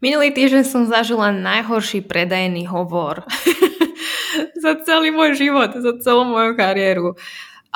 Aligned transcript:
Minulý 0.00 0.32
týždeň 0.32 0.64
som 0.64 0.88
zažila 0.88 1.28
najhorší 1.28 2.00
predajný 2.08 2.64
hovor 2.64 3.20
za 4.64 4.72
celý 4.88 5.12
môj 5.12 5.36
život, 5.36 5.76
za 5.76 5.92
celú 6.00 6.24
moju 6.24 6.56
kariéru. 6.56 7.20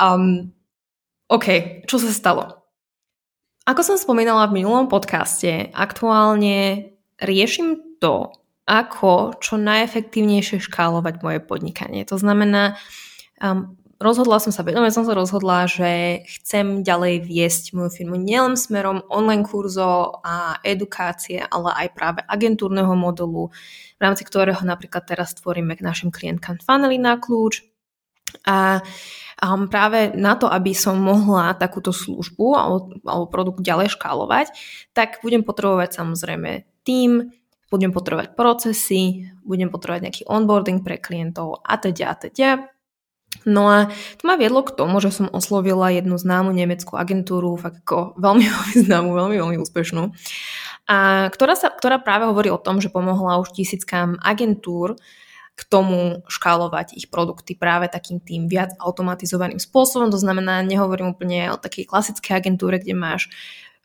Um, 0.01 0.49
OK, 1.29 1.81
čo 1.85 2.01
sa 2.01 2.09
stalo? 2.09 2.65
Ako 3.69 3.85
som 3.85 4.01
spomínala 4.01 4.49
v 4.49 4.65
minulom 4.65 4.89
podcaste, 4.89 5.69
aktuálne 5.77 6.97
riešim 7.21 8.01
to, 8.01 8.33
ako 8.65 9.37
čo 9.45 9.61
najefektívnejšie 9.61 10.65
škálovať 10.65 11.21
moje 11.21 11.41
podnikanie. 11.45 12.09
To 12.09 12.17
znamená, 12.17 12.81
um, 13.37 13.77
rozhodla 14.01 14.41
som 14.43 14.51
sa, 14.51 14.67
vedome 14.67 14.91
som 14.91 15.07
sa 15.07 15.15
rozhodla, 15.15 15.67
že 15.71 16.23
chcem 16.27 16.83
ďalej 16.83 17.25
viesť 17.25 17.65
moju 17.75 17.91
firmu 17.91 18.17
nielen 18.19 18.59
smerom 18.59 19.07
online 19.11 19.47
kurzov 19.47 20.21
a 20.27 20.59
edukácie, 20.67 21.43
ale 21.43 21.71
aj 21.85 21.89
práve 21.95 22.21
agentúrneho 22.27 22.93
modulu, 22.95 23.51
v 23.97 24.01
rámci 24.01 24.27
ktorého 24.27 24.61
napríklad 24.63 25.07
teraz 25.07 25.35
tvoríme 25.39 25.75
k 25.79 25.85
našim 25.87 26.11
klientkám 26.11 26.63
funnely 26.63 26.99
na 26.99 27.17
kľúč. 27.17 27.63
A 28.51 28.83
um, 29.39 29.71
práve 29.71 30.11
na 30.19 30.35
to, 30.35 30.51
aby 30.51 30.75
som 30.75 30.99
mohla 30.99 31.55
takúto 31.55 31.95
službu 31.95 32.47
alebo, 32.59 32.79
alebo 33.07 33.27
produkt 33.31 33.61
ďalej 33.63 33.95
škálovať, 33.95 34.51
tak 34.91 35.23
budem 35.23 35.47
potrebovať 35.47 35.95
samozrejme 35.95 36.67
tým, 36.83 37.31
budem 37.71 37.95
potrebovať 37.95 38.35
procesy, 38.35 39.31
budem 39.47 39.71
potrebovať 39.71 40.03
nejaký 40.03 40.23
onboarding 40.27 40.83
pre 40.83 40.99
klientov 40.99 41.63
a 41.63 41.79
teda 41.79 42.05
a 42.11 42.15
teda. 42.19 42.74
No 43.43 43.67
a 43.67 43.91
to 44.17 44.23
ma 44.25 44.39
viedlo 44.39 44.63
k 44.63 44.73
tomu, 44.73 45.03
že 45.03 45.11
som 45.11 45.27
oslovila 45.29 45.91
jednu 45.91 46.15
známu 46.15 46.55
nemeckú 46.55 46.95
agentúru, 46.95 47.59
fakt 47.59 47.83
ako 47.83 48.15
veľmi, 48.17 48.47
veľmi 48.55 48.77
známu, 48.87 49.11
veľmi, 49.11 49.37
veľmi 49.43 49.57
úspešnú, 49.59 50.15
a 50.85 51.29
ktorá, 51.33 51.57
sa, 51.57 51.73
ktorá 51.73 51.97
práve 51.97 52.29
hovorí 52.29 52.53
o 52.53 52.61
tom, 52.61 52.77
že 52.85 52.93
pomohla 52.93 53.41
už 53.41 53.57
tisíckam 53.57 54.21
agentúr 54.21 55.01
k 55.55 55.61
tomu 55.71 56.27
škálovať 56.27 56.99
ich 56.99 57.07
produkty 57.09 57.55
práve 57.55 57.87
takým 57.87 58.19
tým 58.19 58.51
viac 58.51 58.75
automatizovaným 58.83 59.63
spôsobom. 59.63 60.11
To 60.11 60.19
znamená, 60.19 60.67
nehovorím 60.67 61.15
úplne 61.15 61.55
o 61.55 61.57
takej 61.57 61.89
klasickej 61.89 62.35
agentúre, 62.37 62.83
kde 62.83 62.93
máš 62.93 63.31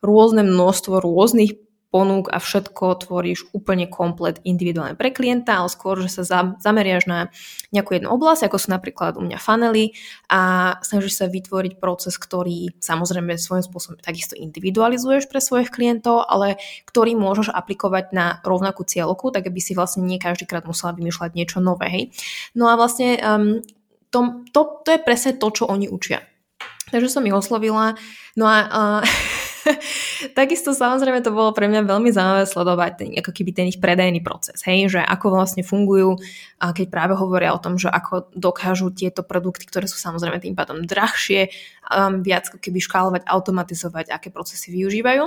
rôzne 0.01 0.43
množstvo 0.43 0.97
rôznych 0.99 1.55
ponúk 1.89 2.29
a 2.29 2.37
všetko 2.37 3.01
tvoríš 3.09 3.49
úplne 3.49 3.89
komplet 3.89 4.37
individuálne 4.45 4.93
pre 4.93 5.09
klienta, 5.09 5.57
ale 5.57 5.73
skôr, 5.73 5.97
že 6.05 6.21
sa 6.21 6.53
zameriaš 6.61 7.09
na 7.09 7.33
nejakú 7.73 7.97
jednu 7.97 8.13
oblasť, 8.13 8.45
ako 8.45 8.57
sú 8.61 8.67
napríklad 8.69 9.17
u 9.17 9.25
mňa 9.25 9.41
funnely 9.41 9.97
a 10.29 10.73
snažíš 10.85 11.17
sa 11.17 11.25
vytvoriť 11.25 11.81
proces, 11.81 12.13
ktorý 12.21 12.77
samozrejme 12.77 13.33
svojím 13.41 13.65
spôsobom 13.65 13.97
takisto 13.97 14.37
individualizuješ 14.37 15.25
pre 15.25 15.41
svojich 15.41 15.73
klientov, 15.73 16.29
ale 16.29 16.61
ktorý 16.85 17.17
môžeš 17.17 17.49
aplikovať 17.49 18.13
na 18.13 18.37
rovnakú 18.45 18.85
cieľku, 18.85 19.33
tak 19.33 19.49
aby 19.49 19.57
si 19.57 19.73
vlastne 19.73 20.05
nie 20.05 20.21
každýkrát 20.21 20.69
musela 20.69 20.93
vymýšľať 20.93 21.31
niečo 21.33 21.57
nové. 21.57 21.89
Hej. 21.89 22.03
No 22.53 22.69
a 22.69 22.77
vlastne 22.77 23.17
um, 23.17 23.65
to, 24.13 24.45
to, 24.53 24.61
to 24.85 24.89
je 24.93 24.99
presne 25.01 25.41
to, 25.41 25.47
čo 25.49 25.65
oni 25.65 25.89
učia. 25.89 26.21
Takže 26.89 27.09
som 27.09 27.25
ich 27.25 27.33
oslovila. 27.33 27.93
No 28.33 28.45
a 28.49 28.57
uh, 28.65 29.01
Takisto 30.39 30.71
samozrejme 30.71 31.23
to 31.23 31.35
bolo 31.35 31.51
pre 31.51 31.67
mňa 31.67 31.85
veľmi 31.85 32.09
zaujímavé 32.13 32.45
sledovať 32.47 32.91
ten, 32.95 33.09
ako 33.19 33.31
keby 33.31 33.51
ten 33.51 33.65
ich 33.67 33.79
predajný 33.81 34.23
proces, 34.23 34.61
hej, 34.63 34.91
že 34.91 35.01
ako 35.01 35.35
vlastne 35.35 35.63
fungujú, 35.65 36.19
a 36.59 36.75
keď 36.75 36.87
práve 36.91 37.13
hovoria 37.15 37.55
o 37.55 37.61
tom, 37.61 37.79
že 37.79 37.87
ako 37.87 38.31
dokážu 38.35 38.91
tieto 38.91 39.23
produkty, 39.23 39.67
ktoré 39.67 39.87
sú 39.87 39.95
samozrejme 39.95 40.39
tým 40.43 40.55
pádom 40.55 40.83
drahšie, 40.83 41.51
um, 41.87 42.19
viac 42.23 42.51
keby 42.51 42.79
škálovať, 42.83 43.21
automatizovať, 43.27 44.11
aké 44.11 44.29
procesy 44.31 44.75
využívajú. 44.75 45.23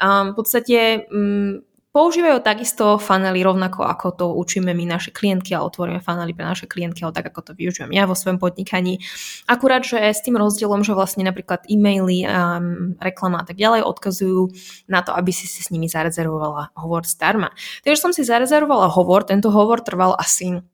Um, 0.00 0.32
v 0.32 0.34
podstate 0.36 1.08
um, 1.08 1.64
Používajú 1.94 2.42
takisto 2.42 2.98
fanely 2.98 3.46
rovnako 3.46 3.86
ako 3.86 4.06
to 4.18 4.26
učíme 4.34 4.74
my 4.74 4.82
naše 4.82 5.14
klientky 5.14 5.54
a 5.54 5.62
otvoríme 5.62 6.02
fanely 6.02 6.34
pre 6.34 6.42
naše 6.42 6.66
klientky, 6.66 7.06
ale 7.06 7.14
tak 7.14 7.30
ako 7.30 7.40
to 7.46 7.52
využívam 7.54 7.94
ja 7.94 8.02
vo 8.02 8.18
svojom 8.18 8.42
podnikaní. 8.42 8.98
Akurát, 9.46 9.86
že 9.86 10.02
s 10.02 10.18
tým 10.18 10.34
rozdielom, 10.34 10.82
že 10.82 10.90
vlastne 10.90 11.22
napríklad 11.22 11.62
e-maily, 11.70 12.26
um, 12.26 12.98
reklama 12.98 13.40
a 13.40 13.46
tak 13.46 13.62
ďalej 13.62 13.86
odkazujú 13.86 14.50
na 14.90 15.06
to, 15.06 15.14
aby 15.14 15.30
si 15.30 15.46
si 15.46 15.62
s 15.62 15.70
nimi 15.70 15.86
zarezervovala 15.86 16.74
hovor 16.74 17.06
zdarma. 17.06 17.54
Takže 17.86 18.02
som 18.02 18.10
si 18.10 18.26
zarezervovala 18.26 18.90
hovor, 18.90 19.22
tento 19.22 19.54
hovor 19.54 19.78
trval 19.78 20.18
asi 20.18 20.66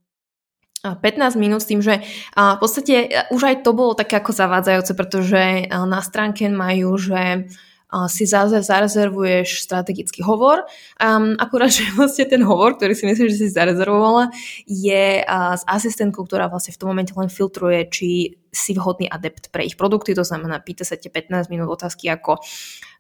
15 0.81 1.37
minút 1.37 1.61
s 1.61 1.69
tým, 1.69 1.85
že 1.85 2.01
v 2.33 2.57
podstate 2.57 3.29
už 3.29 3.43
aj 3.45 3.57
to 3.61 3.77
bolo 3.77 3.93
také 3.93 4.17
ako 4.17 4.33
zavádzajúce, 4.33 4.97
pretože 4.97 5.69
na 5.69 6.01
stránke 6.01 6.49
majú, 6.49 6.97
že 6.97 7.53
si 8.09 8.25
zarezervuješ 8.27 9.67
strategický 9.67 10.23
hovor. 10.23 10.67
Um, 11.03 11.35
akurát, 11.37 11.71
že 11.77 11.89
vlastne 11.95 12.27
ten 12.27 12.43
hovor, 12.43 12.79
ktorý 12.79 12.95
si 12.95 13.05
myslíš, 13.07 13.29
že 13.35 13.39
si 13.39 13.49
zarezervovala, 13.51 14.31
je 14.67 15.23
uh, 15.27 15.55
s 15.59 15.63
asistentkou, 15.67 16.27
ktorá 16.27 16.47
vlastne 16.47 16.75
v 16.75 16.81
tom 16.81 16.89
momente 16.95 17.13
len 17.15 17.31
filtruje, 17.31 17.91
či 17.91 18.09
si 18.51 18.75
vhodný 18.75 19.07
adept 19.07 19.55
pre 19.55 19.63
ich 19.63 19.79
produkty, 19.79 20.11
to 20.11 20.27
znamená, 20.27 20.59
pýta 20.59 20.83
sa 20.83 20.99
te 20.99 21.07
15 21.07 21.55
minút 21.55 21.71
otázky 21.71 22.11
ako 22.11 22.43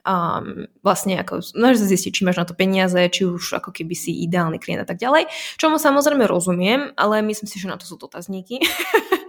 um, 0.06 0.66
vlastne 0.80 1.20
ako, 1.20 1.42
sa 1.42 1.86
zistiť, 1.86 2.22
či 2.22 2.24
máš 2.24 2.40
na 2.40 2.46
to 2.48 2.54
peniaze, 2.56 2.96
či 3.10 3.26
už 3.26 3.60
ako 3.60 3.74
keby 3.74 3.94
si 3.96 4.24
ideálny 4.24 4.62
klient 4.62 4.84
a 4.84 4.88
tak 4.88 5.00
ďalej. 5.00 5.28
Čomu 5.60 5.76
samozrejme 5.76 6.24
rozumiem, 6.24 6.94
ale 6.96 7.20
myslím 7.24 7.48
si, 7.48 7.60
že 7.60 7.68
na 7.68 7.76
to 7.76 7.84
sú 7.84 8.00
dotazníky. 8.00 8.62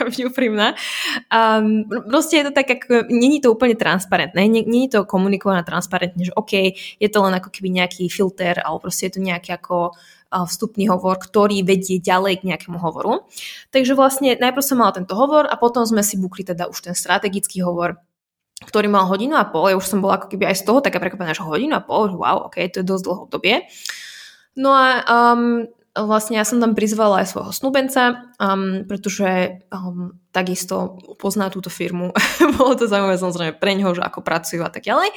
byť 0.00 0.20
úprimná. 0.30 0.76
Um, 1.32 1.88
proste 1.88 2.40
je 2.40 2.44
to 2.48 2.52
tak, 2.52 2.68
ako, 2.68 3.08
není 3.08 3.40
to 3.40 3.52
úplne 3.52 3.74
transparentné, 3.76 4.46
není 4.46 4.88
to 4.92 5.08
komunikované 5.08 5.64
transparentne, 5.64 6.28
že 6.28 6.36
OK, 6.36 6.76
je 6.76 7.08
to 7.08 7.18
len 7.24 7.34
ako 7.36 7.48
keby 7.48 7.72
nejaký 7.72 8.08
filter, 8.12 8.60
alebo 8.60 8.88
proste 8.88 9.08
je 9.08 9.16
to 9.16 9.20
nejaký 9.24 9.56
ako 9.56 9.96
vstupný 10.30 10.86
hovor, 10.86 11.18
ktorý 11.18 11.66
vedie 11.66 11.98
ďalej 11.98 12.40
k 12.40 12.46
nejakému 12.54 12.78
hovoru. 12.78 13.26
Takže 13.74 13.98
vlastne 13.98 14.38
najprv 14.38 14.62
som 14.62 14.78
mala 14.78 14.94
tento 14.94 15.18
hovor 15.18 15.50
a 15.50 15.58
potom 15.58 15.82
sme 15.82 16.06
si 16.06 16.14
bukli 16.14 16.46
teda 16.46 16.70
už 16.70 16.86
ten 16.86 16.94
strategický 16.94 17.66
hovor, 17.66 17.98
ktorý 18.62 18.86
mal 18.86 19.10
hodinu 19.10 19.34
a 19.34 19.48
pol. 19.48 19.74
Ja 19.74 19.76
už 19.80 19.90
som 19.90 19.98
bola 19.98 20.22
ako 20.22 20.30
keby 20.30 20.54
aj 20.54 20.62
z 20.62 20.64
toho 20.70 20.78
taká 20.78 21.02
prekvapená, 21.02 21.34
že 21.34 21.42
hodinu 21.42 21.74
a 21.74 21.82
pol, 21.82 22.14
wow, 22.14 22.46
ok, 22.46 22.62
to 22.70 22.84
je 22.84 22.86
dosť 22.86 23.04
dlho 23.10 23.20
obdobie. 23.26 23.66
No 24.54 24.70
a 24.70 25.02
um, 25.02 25.66
vlastne 25.94 26.38
ja 26.38 26.46
som 26.46 26.62
tam 26.62 26.78
prizvala 26.78 27.22
aj 27.22 27.34
svojho 27.34 27.52
snúbenca, 27.54 28.30
um, 28.38 28.86
pretože 28.86 29.62
um, 29.74 30.14
takisto 30.30 30.98
pozná 31.18 31.50
túto 31.50 31.70
firmu. 31.70 32.14
Bolo 32.58 32.78
to 32.78 32.86
zaujímavé 32.86 33.18
samozrejme 33.18 33.52
pre 33.58 33.74
ňoho, 33.74 33.98
že 33.98 34.02
ako 34.06 34.22
pracujú 34.22 34.62
a 34.62 34.70
tak 34.70 34.86
ďalej. 34.86 35.10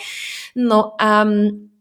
No 0.57 0.97
a 0.97 1.25
um, 1.25 1.72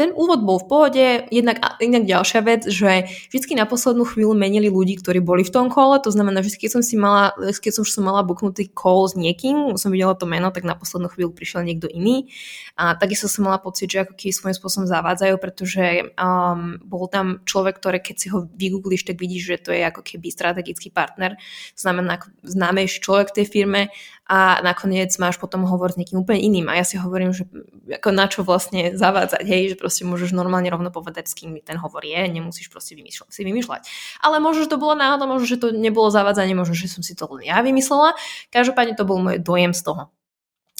ten 0.00 0.16
úvod 0.16 0.40
bol 0.42 0.58
v 0.62 0.68
pohode, 0.68 1.06
jednak, 1.28 1.60
jednak 1.76 2.08
ďalšia 2.08 2.40
vec, 2.40 2.62
že 2.64 3.10
vždy 3.28 3.54
na 3.58 3.68
poslednú 3.68 4.08
chvíľu 4.08 4.32
menili 4.32 4.72
ľudí, 4.72 4.96
ktorí 4.96 5.20
boli 5.20 5.44
v 5.44 5.52
tom 5.52 5.68
kole, 5.68 6.00
to 6.00 6.08
znamená, 6.08 6.40
že 6.40 6.56
keď 6.56 6.80
som 6.80 6.82
si 6.82 6.96
mala, 6.96 7.36
keď 7.36 7.80
som, 7.80 7.84
som 7.84 8.04
mala 8.08 8.24
buknutý 8.24 8.72
call 8.72 9.08
s 9.08 9.14
niekým, 9.14 9.76
som 9.76 9.92
videla 9.92 10.16
to 10.16 10.24
meno, 10.24 10.48
tak 10.48 10.64
na 10.64 10.72
poslednú 10.72 11.12
chvíľu 11.12 11.36
prišiel 11.36 11.68
niekto 11.68 11.86
iný. 11.90 12.32
A 12.80 12.96
takisto 12.96 13.28
som 13.28 13.44
mala 13.44 13.60
pocit, 13.60 13.92
že 13.92 14.06
ako 14.06 14.14
keby 14.16 14.32
svojím 14.32 14.56
spôsobom 14.56 14.86
zavádzajú, 14.88 15.34
pretože 15.36 15.84
um, 16.16 16.80
bol 16.82 17.10
tam 17.10 17.44
človek, 17.44 17.76
ktorý 17.82 17.98
keď 18.00 18.16
si 18.16 18.26
ho 18.32 18.48
vygoogliš, 18.48 19.04
tak 19.04 19.20
vidíš, 19.20 19.42
že 19.44 19.56
to 19.68 19.70
je 19.76 19.82
ako 19.84 20.00
keby 20.00 20.32
strategický 20.32 20.88
partner, 20.88 21.36
znamená 21.76 22.22
známejší 22.46 23.04
človek 23.04 23.34
v 23.34 23.36
tej 23.42 23.46
firme 23.46 23.82
a 24.28 24.60
nakoniec 24.60 25.08
máš 25.16 25.40
potom 25.40 25.64
hovor 25.64 25.88
s 25.88 25.96
niekým 25.96 26.20
úplne 26.20 26.44
iným 26.44 26.68
a 26.68 26.76
ja 26.76 26.84
si 26.84 27.00
hovorím, 27.00 27.32
že 27.32 27.48
ako 27.88 28.08
na 28.12 28.28
čo 28.28 28.44
vlastne 28.44 28.92
zavádzať, 28.92 29.40
hej, 29.40 29.72
že 29.72 29.76
proste 29.80 30.04
môžeš 30.04 30.36
normálne 30.36 30.68
rovno 30.68 30.92
povedať, 30.92 31.32
s 31.32 31.34
kým 31.34 31.56
ten 31.64 31.80
hovor 31.80 32.04
je, 32.04 32.28
nemusíš 32.28 32.68
proste 32.68 32.92
vymýšľať, 32.92 33.32
si 33.32 33.40
vymýšľať. 33.40 33.88
Ale 34.20 34.36
možno, 34.36 34.68
že 34.68 34.72
to 34.76 34.76
bolo 34.76 34.92
náhoda, 35.00 35.24
možno, 35.24 35.48
že 35.48 35.56
to 35.56 35.72
nebolo 35.72 36.12
zavádzanie, 36.12 36.52
možno, 36.52 36.76
že 36.76 36.92
som 36.92 37.00
si 37.00 37.16
to 37.16 37.24
len 37.32 37.48
ja 37.48 37.64
vymyslela. 37.64 38.12
Každopádne 38.52 39.00
to 39.00 39.08
bol 39.08 39.16
môj 39.16 39.40
dojem 39.40 39.72
z 39.72 39.80
toho. 39.80 40.12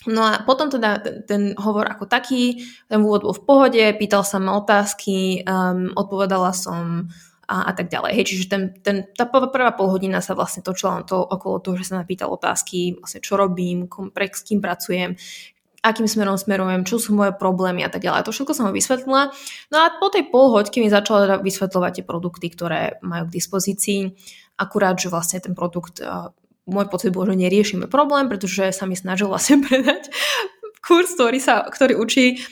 No 0.06 0.22
a 0.22 0.44
potom 0.44 0.70
teda 0.70 1.02
ten, 1.02 1.16
ten 1.26 1.42
hovor 1.58 1.88
ako 1.88 2.06
taký, 2.06 2.62
ten 2.86 3.02
úvod 3.02 3.26
bol 3.26 3.34
v 3.34 3.42
pohode, 3.42 3.84
pýtal 3.98 4.22
sa 4.22 4.38
ma 4.38 4.54
otázky, 4.60 5.42
um, 5.42 5.90
odpovedala 5.96 6.54
som 6.54 7.10
a, 7.48 7.56
a 7.68 7.72
tak 7.72 7.88
ďalej. 7.88 8.12
Hej, 8.12 8.24
čiže 8.28 8.44
ten, 8.52 8.62
ten, 8.84 9.08
tá 9.16 9.24
prvá 9.24 9.72
pol 9.72 9.88
hodina 9.88 10.20
sa 10.20 10.36
vlastne 10.36 10.60
točila 10.60 11.00
to, 11.08 11.16
okolo 11.16 11.64
toho, 11.64 11.80
že 11.80 11.88
sa 11.88 11.96
ma 11.96 12.04
pýtal 12.04 12.28
otázky, 12.28 13.00
vlastne 13.00 13.24
čo 13.24 13.40
robím, 13.40 13.88
kom, 13.88 14.12
pre, 14.12 14.28
s 14.28 14.44
kým 14.44 14.60
pracujem, 14.60 15.16
akým 15.80 16.04
smerom 16.04 16.36
smerujem, 16.36 16.84
čo 16.84 17.00
sú 17.00 17.16
moje 17.16 17.32
problémy 17.32 17.80
a 17.86 17.90
tak 17.90 18.04
ďalej. 18.04 18.28
To 18.28 18.34
všetko 18.36 18.52
som 18.52 18.68
ho 18.68 18.72
vysvetlila. 18.76 19.32
No 19.72 19.76
a 19.80 19.96
po 19.96 20.12
tej 20.12 20.28
pol 20.28 20.52
hoďke 20.52 20.84
mi 20.84 20.92
začala 20.92 21.24
teda 21.24 21.36
vysvetľovať 21.40 21.92
tie 21.96 22.04
produkty, 22.04 22.46
ktoré 22.52 22.80
majú 23.00 23.32
k 23.32 23.34
dispozícii. 23.40 24.12
Akurát, 24.60 25.00
že 25.00 25.08
vlastne 25.08 25.40
ten 25.40 25.56
produkt, 25.56 26.04
môj 26.68 26.86
pocit 26.92 27.14
bol, 27.14 27.24
že 27.24 27.38
neriešime 27.38 27.88
problém, 27.88 28.28
pretože 28.28 28.76
sa 28.76 28.84
mi 28.84 28.98
snažil 28.98 29.30
vlastne 29.32 29.62
predať 29.66 30.12
kurz, 30.84 31.14
ktorý, 31.14 31.38
sa, 31.40 31.64
ktorý 31.64 31.96
učí 31.96 32.42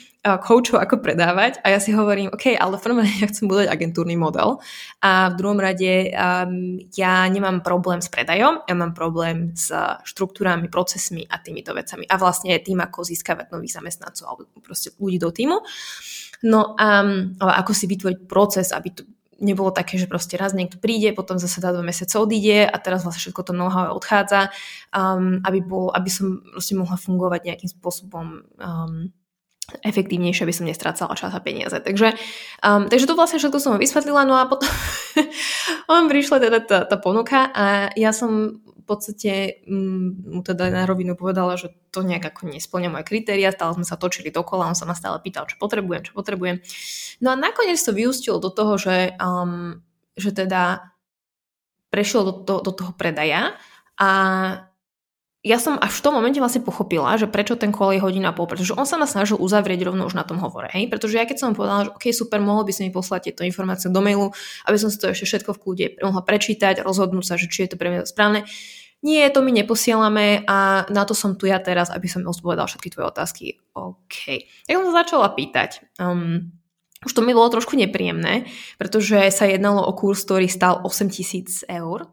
coachov, 0.43 0.83
ako 0.83 0.99
predávať. 0.99 1.63
A 1.63 1.71
ja 1.71 1.79
si 1.79 1.95
hovorím, 1.95 2.35
OK, 2.35 2.51
ale 2.59 2.75
v 2.75 2.83
prvom 2.83 2.99
rade 2.99 3.15
ja 3.23 3.31
chcem 3.31 3.47
budať 3.47 3.71
agentúrny 3.71 4.19
model. 4.19 4.59
A 4.99 5.31
v 5.31 5.37
druhom 5.39 5.55
rade 5.55 6.11
um, 6.11 6.83
ja 6.91 7.23
nemám 7.31 7.63
problém 7.63 8.03
s 8.03 8.11
predajom, 8.11 8.67
ja 8.67 8.75
mám 8.75 8.91
problém 8.91 9.55
s 9.55 9.71
štruktúrami, 10.03 10.67
procesmi 10.67 11.23
a 11.23 11.39
týmito 11.39 11.71
vecami. 11.71 12.03
A 12.11 12.19
vlastne 12.19 12.59
tým, 12.59 12.83
ako 12.83 13.07
získavať 13.07 13.55
nových 13.55 13.79
zamestnancov 13.79 14.25
alebo 14.27 14.51
proste 14.59 14.91
ľudí 14.99 15.23
do 15.23 15.31
týmu. 15.31 15.63
No 16.43 16.75
a 16.77 17.01
ako 17.39 17.71
si 17.73 17.89
vytvoriť 17.89 18.19
proces, 18.29 18.69
aby 18.75 18.89
to 18.93 19.01
nebolo 19.39 19.69
také, 19.69 19.97
že 19.97 20.09
proste 20.09 20.37
raz 20.37 20.53
niekto 20.53 20.81
príde, 20.81 21.13
potom 21.13 21.37
zase 21.37 21.61
dá 21.61 21.69
dva 21.69 21.85
mesiace 21.85 22.17
odíde 22.17 22.65
a 22.65 22.75
teraz 22.81 23.05
vlastne 23.05 23.21
všetko 23.21 23.41
to 23.45 23.53
know-how 23.53 23.93
odchádza, 23.93 24.49
um, 24.93 25.41
aby, 25.45 25.61
bol, 25.61 25.93
aby 25.93 26.09
som 26.09 26.41
proste 26.41 26.73
mohla 26.73 26.97
fungovať 26.97 27.41
nejakým 27.45 27.69
spôsobom 27.69 28.25
um, 28.57 29.13
efektívnejšie, 29.83 30.47
aby 30.47 30.55
som 30.55 30.63
nestrácala 30.67 31.11
čas 31.19 31.35
a 31.35 31.43
peniaze. 31.43 31.75
Takže, 31.75 32.15
um, 32.63 32.87
takže 32.87 33.03
to 33.03 33.19
vlastne 33.19 33.39
všetko 33.39 33.59
som 33.59 33.75
vysvetlila, 33.75 34.23
no 34.23 34.39
a 34.39 34.47
potom 34.47 34.71
on 35.91 36.07
prišla 36.07 36.37
teda 36.39 36.59
tá, 36.63 36.79
tá 36.87 36.95
ponuka 36.95 37.51
a 37.51 37.91
ja 37.99 38.15
som 38.15 38.63
v 38.63 38.83
podstate 38.87 39.59
mm, 39.67 40.31
mu 40.31 40.39
teda 40.39 40.71
na 40.71 40.87
rovinu 40.87 41.19
povedala, 41.19 41.59
že 41.59 41.75
to 41.91 42.07
nejak 42.07 42.31
ako 42.31 42.47
nesplňa 42.47 42.87
moje 42.87 43.03
kritéria, 43.03 43.51
stále 43.51 43.75
sme 43.75 43.83
sa 43.83 43.99
točili 43.99 44.31
dokola, 44.31 44.71
on 44.71 44.79
sa 44.79 44.87
ma 44.87 44.95
stále 44.95 45.19
pýtal, 45.19 45.43
čo 45.51 45.59
potrebujem, 45.59 46.07
čo 46.07 46.15
potrebujem. 46.15 46.63
No 47.19 47.35
a 47.35 47.35
nakoniec 47.35 47.83
to 47.83 47.91
vyústilo 47.91 48.39
do 48.39 48.47
toho, 48.47 48.79
že, 48.79 49.19
um, 49.19 49.83
že 50.15 50.31
teda 50.31 50.95
prešiel 51.91 52.23
do, 52.23 52.33
do, 52.47 52.55
do 52.63 52.71
toho 52.71 52.95
predaja 52.95 53.59
a 53.99 54.09
ja 55.47 55.55
som 55.57 55.79
až 55.79 55.95
v 55.95 56.03
tom 56.03 56.13
momente 56.19 56.43
vlastne 56.43 56.59
pochopila, 56.59 57.15
že 57.15 57.31
prečo 57.31 57.55
ten 57.55 57.71
kol 57.71 57.95
je 57.95 58.03
hodina 58.03 58.35
pol, 58.35 58.51
pretože 58.51 58.75
on 58.75 58.83
sa 58.83 58.99
ma 58.99 59.07
snažil 59.07 59.39
uzavrieť 59.39 59.87
rovno 59.87 60.03
už 60.03 60.19
na 60.19 60.27
tom 60.27 60.43
hovore, 60.43 60.67
hej? 60.75 60.91
pretože 60.91 61.15
ja 61.15 61.23
keď 61.23 61.37
som 61.39 61.55
povedala, 61.55 61.87
že 61.87 61.95
OK, 61.95 62.05
super, 62.11 62.43
mohol 62.43 62.67
by 62.67 62.75
si 62.75 62.83
mi 62.83 62.91
poslať 62.91 63.31
tieto 63.31 63.47
informácie 63.47 63.87
do 63.87 64.03
mailu, 64.03 64.35
aby 64.67 64.75
som 64.75 64.91
si 64.91 64.99
to 64.99 65.07
ešte 65.07 65.23
všetko 65.23 65.55
v 65.55 65.61
kľude 65.63 65.85
mohla 66.03 66.21
prečítať, 66.27 66.83
rozhodnúť 66.83 67.23
sa, 67.23 67.39
že 67.39 67.47
či 67.47 67.63
je 67.63 67.69
to 67.71 67.79
pre 67.79 67.87
mňa 67.87 68.03
správne. 68.03 68.43
Nie, 69.05 69.29
to 69.29 69.45
my 69.45 69.53
neposielame 69.53 70.43
a 70.49 70.89
na 70.89 71.03
to 71.05 71.13
som 71.13 71.37
tu 71.37 71.47
ja 71.47 71.61
teraz, 71.61 71.93
aby 71.93 72.09
som 72.09 72.25
odpovedal 72.25 72.67
všetky 72.67 72.89
tvoje 72.91 73.07
otázky. 73.07 73.45
OK. 73.77 74.43
Tak 74.67 74.73
som 74.73 74.89
sa 74.89 75.05
začala 75.05 75.31
pýtať. 75.37 75.85
Um, 76.01 76.57
už 77.05 77.13
to 77.13 77.21
mi 77.21 77.37
bolo 77.37 77.53
trošku 77.53 77.77
nepríjemné, 77.77 78.49
pretože 78.81 79.29
sa 79.29 79.45
jednalo 79.45 79.85
o 79.85 79.93
kurz, 79.93 80.25
ktorý 80.25 80.49
stal 80.49 80.81
8000 80.81 81.69
eur 81.69 82.09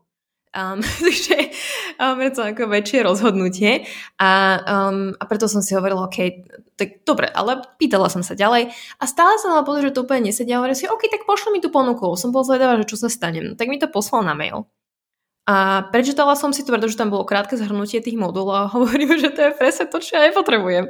Um, 0.54 0.78
takže 1.04 1.50
um, 1.98 2.22
je 2.22 2.30
ako 2.30 2.70
väčšie 2.70 3.02
rozhodnutie 3.02 3.90
a, 4.22 4.62
um, 4.62 5.10
a 5.18 5.24
preto 5.26 5.50
som 5.50 5.58
si 5.66 5.74
hovorila, 5.74 6.06
OK, 6.06 6.46
tak 6.78 7.02
dobre, 7.02 7.26
ale 7.26 7.66
pýtala 7.78 8.06
som 8.06 8.22
sa 8.22 8.38
ďalej 8.38 8.70
a 8.70 9.04
stále 9.04 9.34
som 9.42 9.50
mala 9.50 9.66
pocit, 9.66 9.90
že 9.90 9.94
to 9.98 10.06
úplne 10.06 10.30
nesedia. 10.30 10.62
Hovorím 10.62 10.78
si, 10.78 10.86
OK, 10.86 11.10
tak 11.10 11.26
pošli 11.26 11.54
mi 11.54 11.60
tú 11.62 11.74
ponuku. 11.74 12.06
Som 12.14 12.30
bol 12.30 12.46
zvedavá, 12.46 12.78
že 12.78 12.86
čo 12.86 12.98
sa 12.98 13.10
stane. 13.10 13.58
Tak 13.58 13.66
mi 13.66 13.82
to 13.82 13.90
poslal 13.90 14.22
na 14.22 14.34
mail. 14.34 14.70
A 15.44 15.84
prečítala 15.92 16.40
som 16.40 16.56
si 16.56 16.64
to, 16.64 16.72
pretože 16.72 16.96
tam 16.96 17.12
bolo 17.12 17.28
krátke 17.28 17.52
zhrnutie 17.60 18.00
tých 18.00 18.16
modulov 18.16 18.56
a 18.56 18.70
hovorím, 18.74 19.20
že 19.20 19.28
to 19.28 19.40
je 19.44 19.52
presne 19.52 19.84
to, 19.92 20.00
čo 20.00 20.16
ja 20.16 20.30
nepotrebujem. 20.30 20.88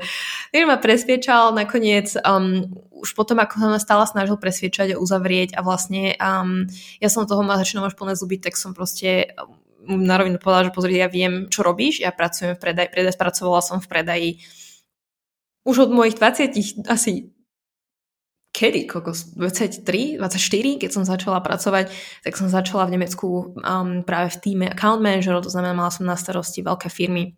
Takže 0.55 0.65
ma 0.71 0.79
presviečal 0.79 1.51
nakoniec, 1.59 2.15
um, 2.23 2.71
už 3.05 3.13
potom 3.13 3.37
ako 3.37 3.61
sa 3.61 3.69
ma 3.69 3.77
stále 3.77 4.05
snažil 4.09 4.41
presviečať 4.41 4.97
a 4.97 5.01
uzavrieť 5.01 5.53
a 5.53 5.61
vlastne 5.61 6.17
um, 6.17 6.65
ja 7.05 7.13
som 7.13 7.29
toho 7.29 7.45
mala 7.45 7.61
začínala 7.61 7.93
už 7.93 8.01
plné 8.01 8.17
zuby, 8.17 8.41
tak 8.41 8.57
som 8.57 8.73
proste 8.73 9.37
um, 9.85 10.01
na 10.01 10.17
rovinu 10.17 10.41
povedala, 10.41 10.73
že 10.73 10.77
pozri, 10.77 10.97
ja 10.97 11.13
viem, 11.13 11.53
čo 11.53 11.61
robíš, 11.61 12.01
ja 12.01 12.09
pracujem 12.17 12.57
v 12.57 12.63
predaji, 12.65 12.89
predaj, 12.89 13.13
spracovala 13.13 13.61
som 13.61 13.77
v 13.85 13.91
predaji 13.93 14.31
už 15.69 15.89
od 15.89 15.91
mojich 15.93 16.17
20 16.17 16.89
asi 16.89 17.29
kedy, 18.55 18.87
kokos, 18.87 19.35
23, 19.35 20.23
24, 20.23 20.79
keď 20.79 20.91
som 20.95 21.03
začala 21.03 21.43
pracovať, 21.43 21.91
tak 22.23 22.39
som 22.39 22.47
začala 22.47 22.87
v 22.87 22.95
Nemecku 22.97 23.27
um, 23.59 24.07
práve 24.07 24.31
v 24.39 24.41
týme 24.41 24.67
account 24.71 25.03
managerov, 25.03 25.43
to 25.43 25.51
znamená, 25.51 25.75
mala 25.75 25.91
som 25.91 26.07
na 26.07 26.15
starosti 26.15 26.63
veľké 26.63 26.87
firmy 26.87 27.35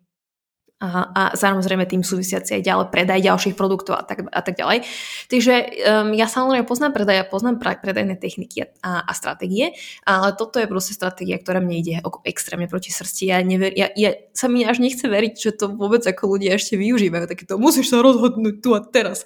a, 0.77 1.09
a 1.09 1.23
samozrejme 1.33 1.89
tým 1.89 2.05
súvisiaci 2.05 2.61
aj 2.61 2.61
ďalej 2.61 2.87
predaj 2.93 3.19
ďalších 3.25 3.57
produktov 3.57 3.97
a 3.97 4.05
tak, 4.05 4.29
a 4.29 4.41
tak 4.45 4.61
ďalej. 4.61 4.85
Takže 5.25 5.53
um, 5.57 6.13
ja 6.13 6.29
samozrejme 6.29 6.69
poznám 6.69 6.93
predaj, 6.93 7.15
ja 7.17 7.25
poznám 7.25 7.57
predajné 7.57 8.13
techniky 8.21 8.69
a, 8.85 9.01
a 9.01 9.11
stratégie, 9.17 9.73
ale 10.05 10.37
toto 10.37 10.61
je 10.61 10.69
proste 10.69 10.93
stratégia, 10.93 11.41
ktorá 11.41 11.65
mne 11.65 11.81
ide 11.81 11.93
extrémne 12.29 12.69
proti 12.69 12.93
srsti. 12.93 13.23
Ja, 13.25 13.41
never, 13.41 13.73
ja, 13.73 13.89
ja 13.97 14.13
sa 14.37 14.45
mi 14.45 14.61
až 14.69 14.77
nechce 14.77 15.09
veriť, 15.09 15.33
že 15.33 15.57
to 15.57 15.73
vôbec 15.73 16.05
ako 16.05 16.37
ľudia 16.37 16.53
ešte 16.53 16.77
využívajú. 16.77 17.25
Takéto 17.25 17.57
musíš 17.57 17.89
sa 17.89 18.05
rozhodnúť 18.05 18.61
tu 18.61 18.77
a 18.77 18.81
teraz. 18.85 19.25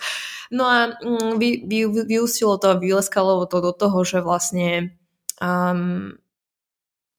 No 0.56 0.72
a 0.72 0.96
um, 1.04 1.36
vy, 1.36 1.68
vy, 1.68 2.08
vyústilo 2.08 2.56
to 2.64 2.72
a 2.72 2.80
vyleskalo 2.80 3.44
to 3.52 3.60
do 3.60 3.76
toho, 3.76 4.08
že 4.08 4.24
vlastne 4.24 4.96
um, 5.44 6.16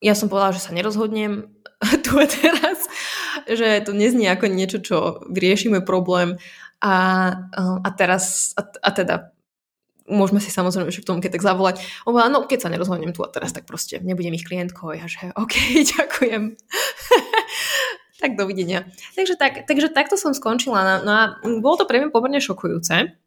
ja 0.00 0.16
som 0.16 0.32
povedala, 0.32 0.56
že 0.56 0.64
sa 0.64 0.72
nerozhodnem 0.72 1.52
tu 2.04 2.16
a 2.16 2.24
teraz 2.24 2.88
že 3.58 3.82
to 3.84 3.92
neznie 3.96 4.28
ako 4.28 4.46
niečo, 4.48 4.78
čo 4.82 4.96
vyriešime 5.28 5.84
problém 5.84 6.38
a, 6.82 6.94
a 7.82 7.88
teraz, 7.94 8.56
a, 8.58 8.66
a 8.66 8.90
teda 8.90 9.30
môžeme 10.10 10.42
si 10.42 10.50
samozrejme 10.50 10.90
ešte 10.90 11.06
k 11.06 11.08
tomu 11.08 11.22
keď 11.22 11.38
tak 11.38 11.46
zavolať. 11.46 11.76
On 12.04 12.14
no 12.14 12.44
keď 12.44 12.66
sa 12.66 12.72
nerozhodnem 12.72 13.14
tu 13.14 13.22
a 13.22 13.30
teraz, 13.30 13.54
tak 13.54 13.64
proste 13.64 14.02
nebudem 14.02 14.34
ich 14.34 14.44
klientkou. 14.44 14.90
Ja 14.92 15.06
že 15.06 15.30
OK, 15.38 15.54
ďakujem. 15.96 16.42
tak 18.22 18.38
dovidenia. 18.38 18.86
Takže, 19.18 19.34
tak, 19.34 19.66
takže 19.66 19.90
takto 19.90 20.14
som 20.14 20.34
skončila. 20.34 21.02
No 21.02 21.10
a 21.10 21.22
bolo 21.58 21.82
to 21.82 21.88
pre 21.90 21.98
mňa 21.98 22.14
pomerne 22.14 22.38
šokujúce 22.38 23.21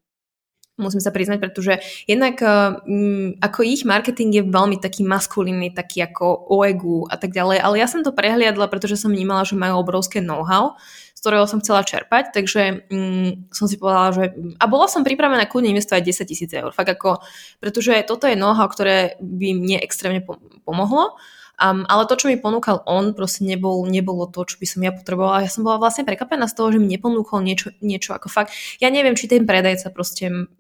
musím 0.76 1.00
sa 1.00 1.12
priznať, 1.12 1.40
pretože 1.40 1.80
jednak 2.04 2.40
um, 2.44 3.36
ako 3.40 3.64
ich 3.64 3.88
marketing 3.88 4.32
je 4.36 4.44
veľmi 4.44 4.78
taký 4.84 5.08
maskulínny, 5.08 5.72
taký 5.72 6.04
ako 6.04 6.52
OEGU 6.52 7.08
a 7.08 7.16
tak 7.16 7.32
ďalej, 7.32 7.64
ale 7.64 7.76
ja 7.80 7.88
som 7.88 8.04
to 8.04 8.12
prehliadla, 8.12 8.68
pretože 8.68 9.00
som 9.00 9.12
vnímala, 9.12 9.48
že 9.48 9.56
majú 9.56 9.80
obrovské 9.80 10.20
know-how, 10.20 10.76
z 11.16 11.20
ktorého 11.24 11.48
som 11.48 11.64
chcela 11.64 11.88
čerpať, 11.88 12.36
takže 12.36 12.92
um, 12.92 13.48
som 13.56 13.72
si 13.72 13.80
povedala, 13.80 14.12
že 14.12 14.24
a 14.60 14.66
bola 14.68 14.92
som 14.92 15.08
pripravená 15.08 15.48
kľudne 15.48 15.72
investovať 15.72 16.04
10 16.04 16.28
tisíc 16.28 16.52
eur, 16.52 16.76
fakt 16.76 16.92
ako, 16.92 17.24
pretože 17.64 17.96
toto 18.04 18.28
je 18.28 18.36
know-how, 18.36 18.68
ktoré 18.68 19.16
by 19.24 19.56
mne 19.56 19.80
extrémne 19.80 20.22
pomohlo, 20.68 21.16
Um, 21.56 21.88
ale 21.88 22.04
to, 22.04 22.20
čo 22.20 22.28
mi 22.28 22.36
ponúkal 22.36 22.84
on, 22.84 23.16
proste 23.16 23.48
nebol, 23.48 23.88
nebolo 23.88 24.28
to, 24.28 24.44
čo 24.44 24.60
by 24.60 24.68
som 24.68 24.84
ja 24.84 24.92
potrebovala. 24.92 25.48
Ja 25.48 25.52
som 25.52 25.64
bola 25.64 25.80
vlastne 25.80 26.04
prekvapená 26.04 26.52
z 26.52 26.56
toho, 26.60 26.76
že 26.76 26.84
mi 26.84 26.92
neponúkol 26.92 27.40
niečo, 27.48 27.72
niečo 27.80 28.12
ako 28.12 28.28
fakt. 28.28 28.52
Ja 28.84 28.92
neviem, 28.92 29.16
či 29.16 29.32
ten 29.32 29.48
predajca 29.48 29.88
proste 29.96 30.52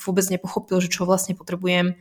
vôbec 0.00 0.26
nepochopil, 0.28 0.80
že 0.80 0.92
čo 0.92 1.04
vlastne 1.04 1.36
potrebujem. 1.36 1.96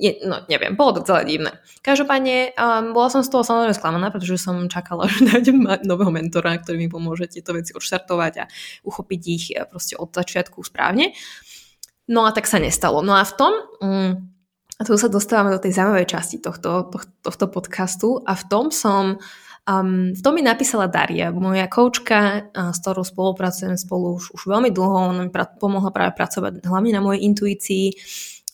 Je, 0.00 0.16
no 0.24 0.40
neviem, 0.48 0.78
bolo 0.78 0.96
to 0.96 1.12
celé 1.12 1.28
divné. 1.28 1.52
Každopádne 1.84 2.56
um, 2.56 2.96
bola 2.96 3.12
som 3.12 3.20
z 3.20 3.28
toho 3.28 3.44
samozrejme 3.44 3.76
sklamaná, 3.76 4.08
pretože 4.08 4.40
som 4.40 4.56
čakala, 4.70 5.04
že 5.12 5.28
nájdem 5.28 5.60
nového 5.84 6.08
mentora, 6.08 6.56
ktorý 6.56 6.80
mi 6.80 6.88
pomôže 6.88 7.28
tieto 7.28 7.52
veci 7.52 7.76
odštartovať 7.76 8.32
a 8.40 8.48
uchopiť 8.86 9.20
ich 9.28 9.44
eh, 9.52 9.68
proste 9.68 10.00
od 10.00 10.08
začiatku 10.08 10.62
správne. 10.64 11.12
No 12.10 12.26
a 12.26 12.34
tak 12.34 12.50
sa 12.50 12.58
nestalo. 12.58 13.06
No 13.06 13.14
a 13.14 13.22
v 13.22 13.32
tom, 13.38 13.52
um, 13.84 14.10
a 14.80 14.82
tu 14.82 14.96
sa 14.96 15.12
dostávame 15.12 15.52
do 15.52 15.60
tej 15.60 15.76
zaujímavej 15.76 16.08
časti 16.08 16.36
tohto, 16.40 16.88
tohto, 17.20 17.46
podcastu 17.52 18.24
a 18.24 18.32
v 18.32 18.44
tom 18.48 18.72
som 18.72 19.20
Um, 19.68 20.16
v 20.16 20.20
mi 20.32 20.40
napísala 20.40 20.88
Daria, 20.88 21.28
moja 21.30 21.68
koučka, 21.68 22.48
s 22.52 22.78
ktorou 22.80 23.04
spolupracujem 23.04 23.76
spolu 23.76 24.16
už, 24.16 24.32
už 24.32 24.42
veľmi 24.48 24.72
dlho. 24.72 25.12
Ona 25.12 25.28
mi 25.28 25.30
pra- 25.30 25.46
pomohla 25.46 25.92
práve 25.92 26.16
pracovať 26.16 26.64
hlavne 26.64 26.90
na 26.96 27.04
mojej 27.04 27.24
intuícii 27.28 27.86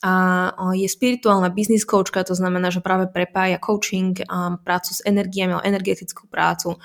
a 0.05 0.53
je 0.77 0.87
spirituálna 0.87 1.49
business 1.51 1.89
coachka, 1.89 2.21
to 2.21 2.37
znamená, 2.37 2.69
že 2.69 2.85
práve 2.85 3.09
prepája 3.09 3.57
coaching, 3.57 4.13
a 4.29 4.61
prácu 4.61 4.93
s 4.93 5.01
energiami, 5.03 5.57
energetickú 5.65 6.29
prácu 6.29 6.77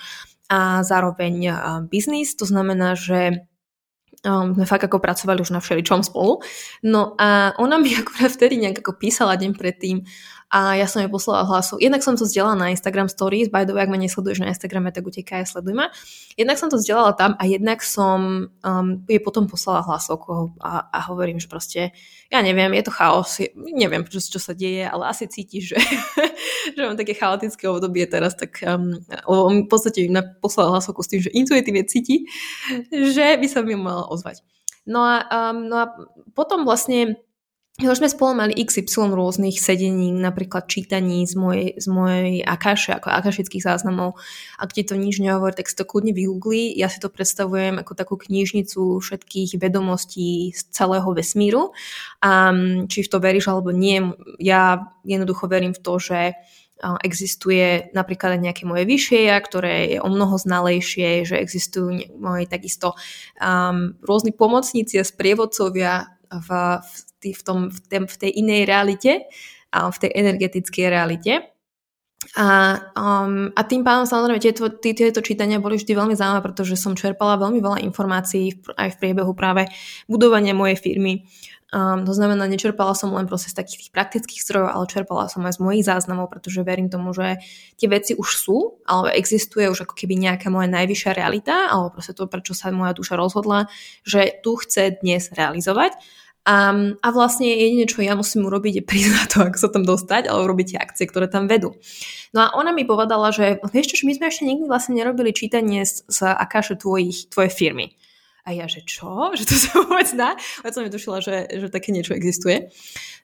a 0.48 0.82
zároveň 0.82 1.52
biznis, 1.92 2.34
to 2.40 2.48
znamená, 2.48 2.96
že 2.96 3.51
um, 4.26 4.54
sme 4.54 4.66
fakt 4.70 4.86
ako 4.86 5.02
pracovali 5.02 5.42
už 5.42 5.54
na 5.54 5.62
všeličom 5.62 6.06
spolu. 6.06 6.42
No 6.86 7.18
a 7.18 7.54
ona 7.58 7.78
mi 7.82 7.94
akurát 8.00 8.34
vtedy 8.34 8.58
nejak 8.62 8.82
ako 8.86 8.98
písala 8.98 9.38
deň 9.38 9.52
predtým 9.58 10.06
a 10.52 10.76
ja 10.76 10.84
som 10.84 11.00
jej 11.00 11.08
poslala 11.08 11.48
hlasov. 11.48 11.80
Jednak 11.80 12.04
som 12.04 12.20
to 12.20 12.28
zdieľala 12.28 12.60
na 12.60 12.68
Instagram 12.76 13.08
Stories, 13.08 13.48
by 13.48 13.64
the 13.64 13.72
way, 13.72 13.88
ak 13.88 13.92
ma 13.92 13.96
nesleduješ 13.96 14.44
na 14.44 14.52
Instagrame, 14.52 14.92
tak 14.92 15.08
utekaj 15.08 15.40
a 15.40 15.48
sleduj 15.48 15.72
ma. 15.72 15.88
Jednak 16.36 16.60
som 16.60 16.68
to 16.68 16.76
zdieľala 16.76 17.16
tam 17.16 17.40
a 17.40 17.48
jednak 17.48 17.80
som 17.80 18.52
um, 18.52 18.88
jej 19.08 19.24
potom 19.24 19.48
poslala 19.48 19.80
hlasovku 19.88 20.60
a, 20.60 20.92
a 20.92 21.00
hovorím, 21.08 21.40
že 21.40 21.48
proste, 21.48 21.82
ja 22.28 22.44
neviem, 22.44 22.68
je 22.76 22.84
to 22.84 22.92
chaos, 22.92 23.32
je, 23.40 23.48
neviem, 23.56 24.04
čo, 24.04 24.20
čo 24.20 24.44
sa 24.44 24.52
deje, 24.52 24.84
ale 24.84 25.08
asi 25.08 25.32
cítiš, 25.32 25.72
že, 25.72 25.80
že 26.76 26.80
mám 26.84 27.00
také 27.00 27.16
chaotické 27.16 27.72
obdobie 27.72 28.04
teraz, 28.12 28.36
tak 28.36 28.60
um, 28.68 29.00
lebo 29.08 29.64
v 29.64 29.72
podstate 29.72 30.12
na 30.12 30.20
poslala 30.20 30.76
hlasovku 30.76 31.00
s 31.00 31.12
tým, 31.16 31.24
že 31.24 31.32
intuitívne 31.32 31.88
cíti, 31.88 32.28
že 32.92 33.40
by 33.40 33.48
sa 33.48 33.64
mi 33.64 33.80
mala 33.80 34.11
ozvať. 34.12 34.44
No 34.84 35.08
a, 35.08 35.24
um, 35.56 35.72
no 35.72 35.76
a 35.80 35.86
potom 36.36 36.68
vlastne 36.68 37.16
už 37.80 38.04
sme 38.04 38.12
spolu 38.12 38.32
mali 38.36 38.54
XY 38.54 39.16
rôznych 39.16 39.58
sedení, 39.58 40.12
napríklad 40.12 40.68
čítaní 40.68 41.24
z 41.24 41.40
mojej, 41.40 41.68
z 41.80 41.88
mojej 41.88 42.44
akaše, 42.44 42.94
ako 42.94 43.10
akašických 43.10 43.64
záznamov. 43.64 44.20
Ak 44.60 44.76
ti 44.76 44.84
to 44.84 45.00
nič 45.00 45.24
nehovorí, 45.24 45.56
tak 45.56 45.72
si 45.72 45.80
to 45.80 45.88
kľudne 45.88 46.12
vygoogli. 46.12 46.76
Ja 46.76 46.92
si 46.92 47.00
to 47.00 47.08
predstavujem 47.08 47.80
ako 47.80 47.96
takú 47.96 48.20
knižnicu 48.20 49.00
všetkých 49.00 49.56
vedomostí 49.56 50.52
z 50.52 50.62
celého 50.70 51.10
vesmíru. 51.16 51.72
A 52.20 52.52
či 52.92 53.08
v 53.08 53.10
to 53.10 53.18
veríš 53.24 53.48
alebo 53.48 53.72
nie, 53.72 54.04
ja 54.38 54.92
jednoducho 55.08 55.48
verím 55.48 55.72
v 55.72 55.82
to, 55.82 55.96
že 55.96 56.36
existuje 57.06 57.94
napríklad 57.94 58.42
nejaké 58.42 58.66
moje 58.66 58.90
vyššie 58.90 59.30
ja, 59.30 59.38
ktoré 59.38 59.96
je 59.96 59.98
o 60.02 60.10
mnoho 60.10 60.36
znalejšie, 60.36 61.30
že 61.30 61.38
existujú 61.38 62.18
moje 62.18 62.50
takisto 62.50 62.98
um, 63.38 63.94
rôzni 64.02 64.34
pomocníci 64.34 64.98
a 64.98 65.06
sprievodcovia 65.06 66.10
v, 66.32 66.50
v, 66.82 66.92
v, 67.32 67.42
tom, 67.46 67.70
v, 67.70 67.80
tém, 67.86 68.04
v 68.10 68.16
tej 68.18 68.32
inej 68.34 68.62
realite, 68.66 69.12
v 69.72 69.98
tej 70.02 70.12
energetickej 70.12 70.86
realite. 70.90 71.34
A, 72.38 72.78
um, 72.94 73.50
a 73.58 73.62
tým 73.66 73.82
pádom 73.82 74.06
samozrejme 74.06 74.38
tieto, 74.38 74.70
tieto 74.78 75.26
čítania 75.26 75.58
boli 75.58 75.82
vždy 75.82 75.90
veľmi 75.90 76.14
zaujímavé, 76.14 76.46
pretože 76.46 76.78
som 76.78 76.94
čerpala 76.94 77.34
veľmi 77.42 77.58
veľa 77.58 77.82
informácií 77.82 78.62
aj 78.78 78.94
v 78.94 79.00
priebehu 79.02 79.34
práve 79.34 79.66
budovania 80.06 80.54
mojej 80.54 80.78
firmy. 80.78 81.26
Um, 81.72 82.04
to 82.04 82.12
znamená, 82.12 82.52
nečerpala 82.52 82.92
som 82.92 83.16
len 83.16 83.32
proste 83.32 83.48
z 83.48 83.56
takých 83.56 83.88
tých 83.88 83.92
praktických 83.96 84.44
zdrojov, 84.44 84.76
ale 84.76 84.92
čerpala 84.92 85.32
som 85.32 85.40
aj 85.48 85.56
z 85.56 85.64
mojich 85.64 85.88
záznamov, 85.88 86.28
pretože 86.28 86.68
verím 86.68 86.92
tomu, 86.92 87.16
že 87.16 87.40
tie 87.80 87.88
veci 87.88 88.12
už 88.12 88.28
sú, 88.28 88.84
ale 88.84 89.16
existuje 89.16 89.72
už 89.72 89.88
ako 89.88 89.96
keby 89.96 90.20
nejaká 90.20 90.52
moja 90.52 90.68
najvyššia 90.68 91.16
realita, 91.16 91.72
alebo 91.72 91.96
proste 91.96 92.12
to, 92.12 92.28
prečo 92.28 92.52
sa 92.52 92.76
moja 92.76 92.92
duša 92.92 93.16
rozhodla, 93.16 93.72
že 94.04 94.44
tu 94.44 94.60
chce 94.60 95.00
dnes 95.00 95.32
realizovať. 95.32 95.96
A, 96.44 96.76
a 96.76 97.08
vlastne 97.14 97.48
jedine, 97.48 97.88
čo 97.88 98.04
ja 98.04 98.20
musím 98.20 98.50
urobiť, 98.52 98.84
je 98.84 99.08
na 99.08 99.24
to, 99.32 99.48
ako 99.48 99.56
sa 99.56 99.70
tam 99.72 99.88
dostať, 99.88 100.28
alebo 100.28 100.52
urobiť 100.52 100.76
tie 100.76 100.80
akcie, 100.84 101.06
ktoré 101.08 101.32
tam 101.32 101.48
vedú. 101.48 101.80
No 102.36 102.44
a 102.44 102.48
ona 102.58 102.76
mi 102.76 102.84
povedala, 102.84 103.32
že 103.32 103.64
vieš 103.72 103.96
čo, 103.96 104.10
my 104.10 104.18
sme 104.18 104.28
ešte 104.28 104.44
nikdy 104.44 104.68
vlastne 104.68 105.00
nerobili 105.00 105.32
čítanie 105.32 105.88
z, 105.88 106.04
z 106.10 106.20
akáše 106.36 106.76
tvojich, 106.76 107.32
tvojej 107.32 107.54
firmy. 107.54 107.96
A 108.46 108.54
ja, 108.54 108.66
že 108.66 108.82
čo? 108.82 109.08
Že 109.38 109.44
to 109.46 109.56
sa 109.56 109.72
vôbec 109.86 110.10
dá? 110.18 110.34
A 110.62 110.74
som 110.74 110.82
mi 110.82 110.90
tušila, 110.90 111.22
že, 111.22 111.48
že 111.52 111.68
také 111.70 111.94
niečo 111.94 112.18
existuje. 112.18 112.74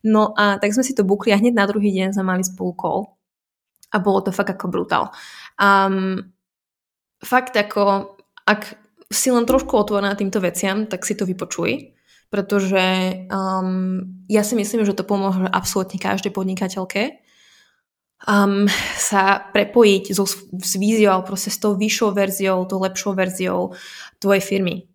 No 0.06 0.34
a 0.38 0.62
tak 0.62 0.74
sme 0.74 0.86
si 0.86 0.94
to 0.94 1.08
bukli 1.08 1.34
a 1.34 1.40
hneď 1.42 1.54
na 1.58 1.66
druhý 1.66 1.90
deň 1.94 2.18
sme 2.18 2.26
mali 2.26 2.44
spolu 2.46 2.74
call. 2.78 3.02
A 3.94 4.04
bolo 4.04 4.20
to 4.20 4.36
fakt 4.36 4.52
ako 4.52 4.68
brutál. 4.68 5.16
Um, 5.56 6.36
fakt 7.24 7.56
ako, 7.56 8.20
ak 8.44 8.76
si 9.08 9.32
len 9.32 9.48
trošku 9.48 9.72
otvorená 9.74 10.12
týmto 10.14 10.44
veciam, 10.44 10.86
tak 10.86 11.08
si 11.08 11.16
to 11.16 11.24
vypočuj 11.24 11.98
pretože 12.28 12.84
um, 13.32 14.04
ja 14.28 14.44
si 14.44 14.60
myslím, 14.60 14.84
že 14.84 14.92
to 14.92 15.08
pomôže 15.08 15.48
absolútne 15.48 15.96
každej 15.96 16.36
podnikateľke 16.36 17.24
um, 18.26 18.66
sa 18.98 19.48
prepojiť 19.54 20.04
so, 20.12 20.26
s 20.28 20.74
víziou, 20.76 21.24
proste 21.24 21.54
s 21.54 21.62
tou 21.62 21.80
vyššou 21.80 22.12
verziou, 22.12 22.66
tou 22.66 22.84
lepšou 22.84 23.16
verziou 23.16 23.78
tvojej 24.20 24.44
firmy. 24.44 24.90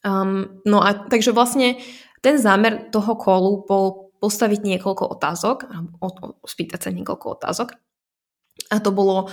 Um, 0.00 0.62
no 0.64 0.80
a 0.80 0.96
takže 0.96 1.36
vlastne 1.36 1.76
ten 2.20 2.36
zámer 2.40 2.88
toho 2.92 3.16
kolu 3.16 3.64
bol 3.64 4.12
postaviť 4.20 4.60
niekoľko 4.60 5.04
otázok, 5.16 5.58
spýtať 6.44 6.80
sa 6.80 6.90
niekoľko 6.92 7.26
otázok. 7.40 7.72
A 8.68 8.76
to 8.84 8.92
bolo, 8.92 9.32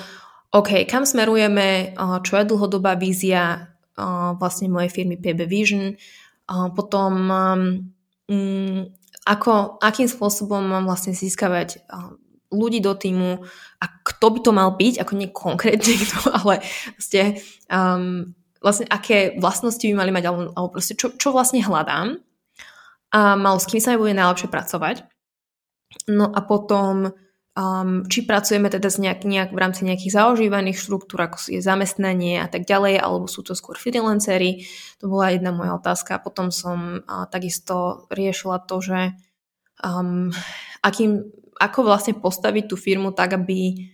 OK, 0.56 0.88
kam 0.88 1.04
smerujeme, 1.04 1.92
čo 2.24 2.34
je 2.40 2.48
dlhodobá 2.48 2.96
vízia 2.96 3.76
vlastne 4.40 4.72
mojej 4.72 4.88
firmy 4.88 5.20
PB 5.20 5.40
Vision, 5.44 6.00
potom 6.48 7.12
um, 7.28 7.62
ako, 9.28 9.84
akým 9.84 10.08
spôsobom 10.08 10.64
mám 10.64 10.88
vlastne 10.88 11.12
získavať 11.12 11.84
ľudí 12.48 12.80
do 12.80 12.96
týmu 12.96 13.44
a 13.84 13.86
kto 14.08 14.26
by 14.32 14.40
to 14.40 14.52
mal 14.56 14.72
byť, 14.72 15.04
ako 15.04 15.14
nie 15.20 15.30
konkrétne 15.36 15.94
kto, 16.08 16.32
ale 16.32 16.64
vlastne, 16.96 17.44
um, 17.68 18.32
vlastne 18.64 18.90
aké 18.90 19.38
vlastnosti 19.38 19.84
by 19.84 19.96
mali 19.96 20.12
mať, 20.12 20.24
alebo, 20.28 20.42
alebo 20.54 20.70
proste 20.74 20.98
čo, 20.98 21.14
čo 21.14 21.32
vlastne 21.34 21.62
hľadám 21.62 22.22
a 23.14 23.40
mal 23.40 23.56
s 23.58 23.70
kým 23.70 23.80
sa 23.80 23.96
mi 23.96 24.04
bude 24.04 24.16
najlepšie 24.18 24.52
pracovať. 24.52 25.08
No 26.12 26.28
a 26.28 26.40
potom 26.44 27.16
um, 27.56 28.04
či 28.06 28.28
pracujeme 28.28 28.68
teda 28.68 28.92
nejak, 28.92 29.24
nejak 29.24 29.50
v 29.56 29.60
rámci 29.60 29.82
nejakých 29.88 30.14
zaužívaných 30.14 30.78
štruktúr, 30.78 31.26
ako 31.26 31.38
je 31.48 31.64
zamestnanie 31.64 32.44
a 32.44 32.48
tak 32.52 32.68
ďalej, 32.68 33.00
alebo 33.00 33.26
sú 33.32 33.42
to 33.48 33.56
skôr 33.56 33.80
freelancery. 33.80 34.68
To 35.00 35.08
bola 35.08 35.32
jedna 35.32 35.56
moja 35.56 35.80
otázka. 35.80 36.20
Potom 36.20 36.52
som 36.52 37.02
uh, 37.02 37.26
takisto 37.32 38.06
riešila 38.12 38.62
to, 38.68 38.84
že 38.84 39.00
um, 39.82 40.30
akým, 40.84 41.32
ako 41.58 41.80
vlastne 41.88 42.14
postaviť 42.20 42.64
tú 42.68 42.76
firmu 42.76 43.16
tak, 43.16 43.40
aby 43.40 43.90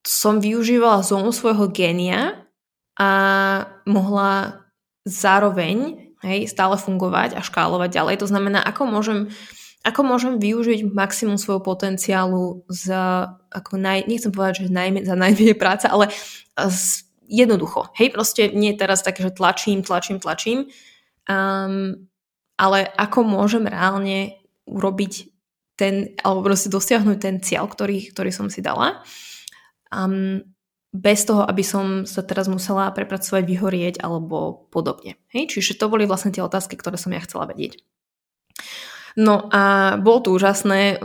som 0.00 0.40
využívala 0.40 1.04
zónu 1.04 1.28
svojho 1.28 1.68
génia 1.68 2.39
a 3.00 3.10
mohla 3.88 4.60
zároveň 5.08 6.10
hej, 6.20 6.52
stále 6.52 6.76
fungovať 6.76 7.40
a 7.40 7.40
škálovať 7.40 7.96
ďalej. 7.96 8.16
To 8.20 8.28
znamená, 8.28 8.60
ako 8.60 8.84
môžem 8.84 9.32
ako 9.80 10.04
môžem 10.04 10.36
využiť 10.36 10.92
maximum 10.92 11.40
svojho 11.40 11.64
potenciálu 11.64 12.68
za, 12.68 13.32
ako 13.48 13.80
naj, 13.80 14.04
nechcem 14.04 14.28
povedať, 14.28 14.68
že 14.68 14.76
najmä, 14.76 15.08
za 15.08 15.16
najmenej 15.16 15.56
práca, 15.56 15.88
ale 15.88 16.12
z, 16.52 17.08
jednoducho. 17.24 17.88
Hej, 17.96 18.12
proste 18.12 18.52
nie 18.52 18.76
teraz 18.76 19.00
také, 19.00 19.24
že 19.24 19.32
tlačím, 19.32 19.80
tlačím, 19.80 20.20
tlačím, 20.20 20.68
um, 21.24 21.96
ale 22.60 22.78
ako 22.92 23.24
môžem 23.24 23.64
reálne 23.64 24.36
urobiť 24.68 25.32
ten, 25.80 26.12
alebo 26.20 26.44
proste 26.44 26.68
dosiahnuť 26.68 27.16
ten 27.16 27.40
cieľ, 27.40 27.64
ktorý, 27.64 28.12
ktorý 28.12 28.30
som 28.36 28.52
si 28.52 28.60
dala. 28.60 29.00
Um, 29.88 30.44
bez 30.90 31.22
toho, 31.22 31.46
aby 31.46 31.62
som 31.62 32.02
sa 32.02 32.26
teraz 32.26 32.50
musela 32.50 32.90
prepracovať, 32.90 33.46
vyhorieť 33.46 33.94
alebo 34.02 34.66
podobne. 34.74 35.14
Hej? 35.30 35.54
Čiže 35.54 35.78
to 35.78 35.86
boli 35.86 36.02
vlastne 36.06 36.34
tie 36.34 36.42
otázky, 36.42 36.74
ktoré 36.74 36.98
som 36.98 37.14
ja 37.14 37.22
chcela 37.22 37.46
vedieť. 37.46 37.78
No 39.14 39.46
a 39.54 39.94
bolo 40.02 40.18
to 40.26 40.28
úžasné. 40.34 40.98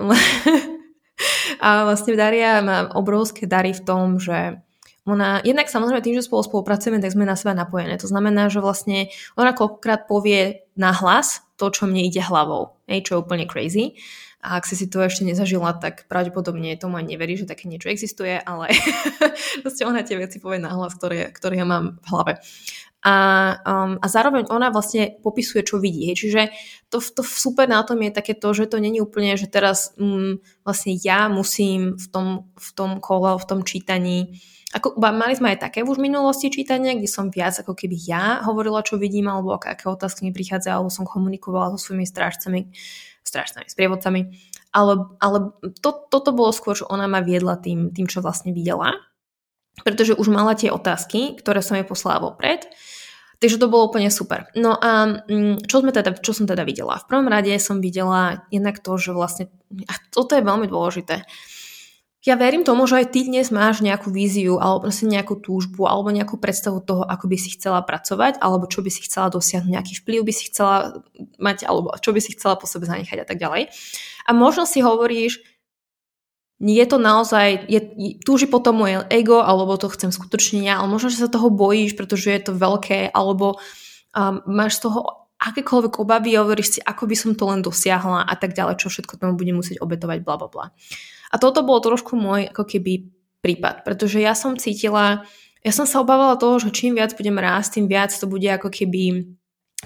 a 1.65 1.69
vlastne 1.85 2.17
Daria 2.17 2.65
má 2.65 2.89
obrovské 2.97 3.45
dary 3.45 3.77
v 3.77 3.85
tom, 3.85 4.17
že 4.17 4.57
ona, 5.05 5.37
jednak 5.45 5.69
samozrejme 5.69 6.01
tým, 6.01 6.17
že 6.17 6.25
spolu 6.25 6.41
spolupracujeme, 6.41 6.97
tak 6.97 7.13
sme 7.13 7.29
na 7.29 7.37
seba 7.37 7.53
napojené. 7.53 7.93
To 8.01 8.09
znamená, 8.09 8.49
že 8.49 8.57
vlastne 8.57 9.13
ona 9.37 9.53
koľkokrát 9.53 10.09
povie 10.09 10.65
na 10.73 10.89
hlas 10.89 11.44
to, 11.55 11.65
čo 11.71 11.87
mne 11.87 12.05
ide 12.05 12.19
hlavou, 12.19 12.79
hej, 12.87 13.07
čo 13.07 13.11
je 13.15 13.21
úplne 13.23 13.45
crazy. 13.47 13.95
A 14.45 14.61
ak 14.61 14.69
si 14.69 14.77
to 14.85 15.01
ešte 15.01 15.25
nezažila, 15.25 15.73
tak 15.73 16.05
pravdepodobne 16.05 16.77
tomu 16.77 17.01
aj 17.01 17.09
neverí, 17.09 17.33
že 17.33 17.49
také 17.49 17.65
niečo 17.65 17.89
existuje, 17.89 18.37
ale 18.37 18.69
vlastne 19.65 19.89
ona 19.89 20.05
tie 20.05 20.21
veci 20.21 20.37
povie 20.37 20.61
na 20.61 20.69
hlas, 20.69 20.93
ktoré, 20.93 21.33
ktoré 21.33 21.57
ja 21.57 21.65
mám 21.65 21.97
v 22.03 22.07
hlave 22.13 22.33
a, 23.05 23.13
um, 23.61 24.01
a 24.01 24.07
zároveň 24.09 24.49
ona 24.49 24.73
vlastne 24.73 25.13
popisuje, 25.21 25.61
čo 25.61 25.77
vidí. 25.77 26.09
Hej. 26.09 26.25
Čiže 26.25 26.41
to, 26.89 26.97
to 26.97 27.21
super 27.21 27.69
na 27.69 27.85
tom 27.85 28.01
je 28.01 28.09
také 28.09 28.33
to, 28.33 28.49
že 28.49 28.65
to 28.65 28.81
není 28.81 28.97
úplne, 28.97 29.37
že 29.37 29.45
teraz 29.45 29.93
um, 30.01 30.41
vlastne 30.65 30.97
ja 30.97 31.29
musím 31.29 32.01
v 32.01 32.05
tom, 32.09 32.27
v 32.57 32.69
tom 32.73 32.97
kole, 32.97 33.37
v 33.37 33.45
tom 33.45 33.61
čítaní 33.61 34.41
ako, 34.75 34.99
mali 34.99 35.39
sme 35.39 35.55
aj 35.55 35.71
také 35.71 35.87
už 35.87 35.95
v 35.95 36.11
minulosti 36.11 36.51
čítania, 36.51 36.91
kde 36.91 37.07
som 37.07 37.31
viac 37.31 37.55
ako 37.55 37.71
keby 37.71 37.95
ja 37.95 38.43
hovorila, 38.43 38.83
čo 38.83 38.99
vidím, 38.99 39.31
alebo 39.31 39.55
aké, 39.55 39.71
otázky 39.87 40.27
mi 40.27 40.35
prichádzajú, 40.35 40.75
alebo 40.75 40.91
som 40.91 41.07
komunikovala 41.07 41.71
so 41.75 41.79
svojimi 41.79 42.03
strážcami, 42.03 42.75
strážcami, 43.23 43.71
sprievodcami. 43.71 44.21
Ale, 44.75 45.15
ale 45.23 45.55
to, 45.79 45.95
toto 46.11 46.35
bolo 46.35 46.51
skôr, 46.51 46.75
že 46.75 46.83
ona 46.91 47.07
ma 47.07 47.23
viedla 47.23 47.55
tým, 47.55 47.95
tým, 47.95 48.11
čo 48.11 48.19
vlastne 48.19 48.51
videla. 48.51 48.99
Pretože 49.87 50.19
už 50.19 50.27
mala 50.27 50.59
tie 50.59 50.67
otázky, 50.67 51.39
ktoré 51.39 51.63
som 51.63 51.79
jej 51.79 51.87
poslala 51.87 52.19
vopred 52.19 52.67
Takže 53.39 53.59
to 53.59 53.67
bolo 53.67 53.91
úplne 53.91 54.07
super. 54.07 54.47
No 54.55 54.79
a 54.79 55.21
mm, 55.27 55.67
čo, 55.67 55.83
sme 55.83 55.91
teda, 55.91 56.15
čo 56.15 56.31
som 56.31 56.47
teda 56.47 56.63
videla? 56.63 57.03
V 57.03 57.07
prvom 57.11 57.27
rade 57.27 57.51
som 57.59 57.83
videla 57.83 58.47
jednak 58.47 58.79
to, 58.79 58.95
že 58.95 59.11
vlastne, 59.11 59.51
a 59.85 59.93
toto 60.11 60.39
je 60.39 60.43
veľmi 60.45 60.71
dôležité, 60.71 61.27
ja 62.25 62.33
verím 62.33 62.65
tomu, 62.65 62.89
že 62.89 63.05
aj 63.05 63.13
ty 63.13 63.21
dnes 63.29 63.53
máš 63.53 63.85
nejakú 63.85 64.09
víziu 64.09 64.57
alebo 64.57 64.89
proste 64.89 65.05
nejakú 65.05 65.37
túžbu 65.37 65.85
alebo 65.85 66.09
nejakú 66.09 66.41
predstavu 66.41 66.81
toho, 66.81 67.05
ako 67.05 67.29
by 67.29 67.37
si 67.37 67.53
chcela 67.53 67.85
pracovať 67.85 68.41
alebo 68.41 68.65
čo 68.65 68.81
by 68.81 68.89
si 68.89 69.05
chcela 69.05 69.29
dosiahnuť, 69.29 69.69
nejaký 69.69 69.93
vplyv 70.01 70.25
by 70.25 70.33
si 70.33 70.49
chcela 70.49 71.05
mať 71.37 71.69
alebo 71.69 71.93
čo 72.01 72.09
by 72.17 72.19
si 72.19 72.33
chcela 72.33 72.57
po 72.57 72.65
sebe 72.65 72.89
zanechať 72.89 73.21
a 73.21 73.25
tak 73.29 73.37
ďalej. 73.37 73.69
A 74.25 74.33
možno 74.33 74.65
si 74.65 74.81
hovoríš, 74.81 75.45
je 76.57 76.85
to 76.89 76.97
naozaj, 76.97 77.69
je, 77.69 77.93
túži 78.25 78.49
potom 78.49 78.81
moje 78.81 79.05
ego, 79.13 79.45
alebo 79.45 79.77
to 79.77 79.91
chcem 79.93 80.09
skutočne 80.09 80.65
ja, 80.65 80.81
ale 80.81 80.89
možno, 80.89 81.13
že 81.13 81.21
sa 81.21 81.29
toho 81.29 81.53
bojíš, 81.53 81.93
pretože 81.93 82.31
je 82.31 82.41
to 82.41 82.57
veľké, 82.57 83.13
alebo 83.13 83.61
um, 84.17 84.41
máš 84.49 84.81
z 84.81 84.89
toho 84.89 85.29
akékoľvek 85.35 85.99
obavy 85.99 86.39
hovoríš 86.39 86.67
si, 86.67 86.79
ako 86.79 87.05
by 87.05 87.15
som 87.19 87.31
to 87.35 87.43
len 87.45 87.61
dosiahla 87.61 88.23
a 88.23 88.33
tak 88.39 88.55
ďalej, 88.55 88.81
čo 88.81 88.87
všetko 88.87 89.19
tomu 89.19 89.35
budem 89.35 89.59
musieť 89.59 89.83
obetovať, 89.83 90.23
bla 90.23 90.35
bla 90.39 90.47
bla. 90.49 90.65
A 91.31 91.35
toto 91.41 91.65
bolo 91.65 91.81
trošku 91.81 92.17
môj 92.17 92.49
ako 92.51 92.63
keby 92.65 93.09
prípad, 93.45 93.85
pretože 93.85 94.17
ja 94.17 94.33
som 94.33 94.57
cítila, 94.57 95.25
ja 95.61 95.71
som 95.73 95.85
sa 95.85 96.01
obávala 96.01 96.37
toho, 96.37 96.57
že 96.57 96.73
čím 96.73 96.97
viac 96.97 97.13
budem 97.13 97.37
rásť, 97.37 97.81
tým 97.81 97.85
viac 97.85 98.09
to 98.09 98.25
bude 98.25 98.45
ako 98.45 98.73
keby, 98.73 99.29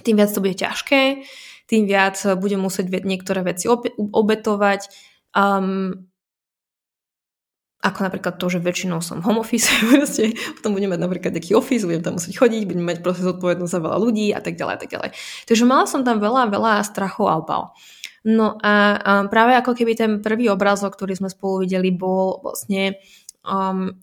tým 0.04 0.16
viac 0.16 0.32
to 0.32 0.40
bude 0.40 0.56
ťažké, 0.56 1.28
tým 1.70 1.84
viac 1.86 2.16
budem 2.40 2.64
musieť 2.64 2.90
niektoré 3.04 3.44
veci 3.46 3.68
obetovať. 3.98 4.90
Um, 5.36 6.10
ako 7.80 8.00
napríklad 8.12 8.36
to, 8.36 8.52
že 8.52 8.60
väčšinou 8.60 9.00
som 9.00 9.24
home 9.24 9.40
office, 9.40 9.72
proste, 9.88 10.36
potom 10.60 10.76
budem 10.76 10.92
mať 10.92 11.00
napríklad 11.00 11.32
taký 11.32 11.56
office, 11.56 11.88
budem 11.88 12.04
tam 12.04 12.20
musieť 12.20 12.36
chodiť, 12.36 12.68
budem 12.68 12.84
mať 12.84 12.98
proste 13.00 13.24
zodpovednosť 13.24 13.72
za 13.72 13.80
veľa 13.80 13.98
ľudí 14.04 14.28
a 14.36 14.44
tak 14.44 14.60
ďalej 14.60 14.74
a 14.76 14.80
tak 14.80 14.90
ďalej. 14.92 15.10
Takže 15.48 15.64
mala 15.64 15.88
som 15.88 16.04
tam 16.04 16.20
veľa, 16.20 16.52
veľa 16.52 16.84
strachov 16.84 17.32
a 17.32 17.40
obav. 17.40 17.72
No 18.28 18.60
a, 18.60 19.00
práve 19.32 19.56
ako 19.56 19.72
keby 19.76 19.96
ten 19.96 20.12
prvý 20.20 20.52
obrázok, 20.52 21.00
ktorý 21.00 21.16
sme 21.16 21.30
spolu 21.32 21.64
videli, 21.64 21.92
bol 21.94 22.44
vlastne 22.44 23.00
um, 23.48 23.96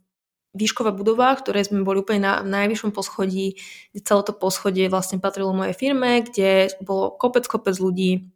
výšková 0.57 0.97
budova, 0.97 1.37
v 1.37 1.43
ktorej 1.45 1.69
sme 1.69 1.85
boli 1.85 2.01
úplne 2.01 2.25
na, 2.25 2.35
najvyššom 2.41 2.97
poschodí, 2.97 3.61
kde 3.93 4.01
celé 4.01 4.23
to 4.25 4.33
poschodie 4.33 4.89
vlastne 4.89 5.21
patrilo 5.21 5.53
mojej 5.53 5.77
firme, 5.77 6.25
kde 6.25 6.73
bolo 6.81 7.13
kopec, 7.13 7.45
kopec 7.45 7.77
ľudí. 7.77 8.33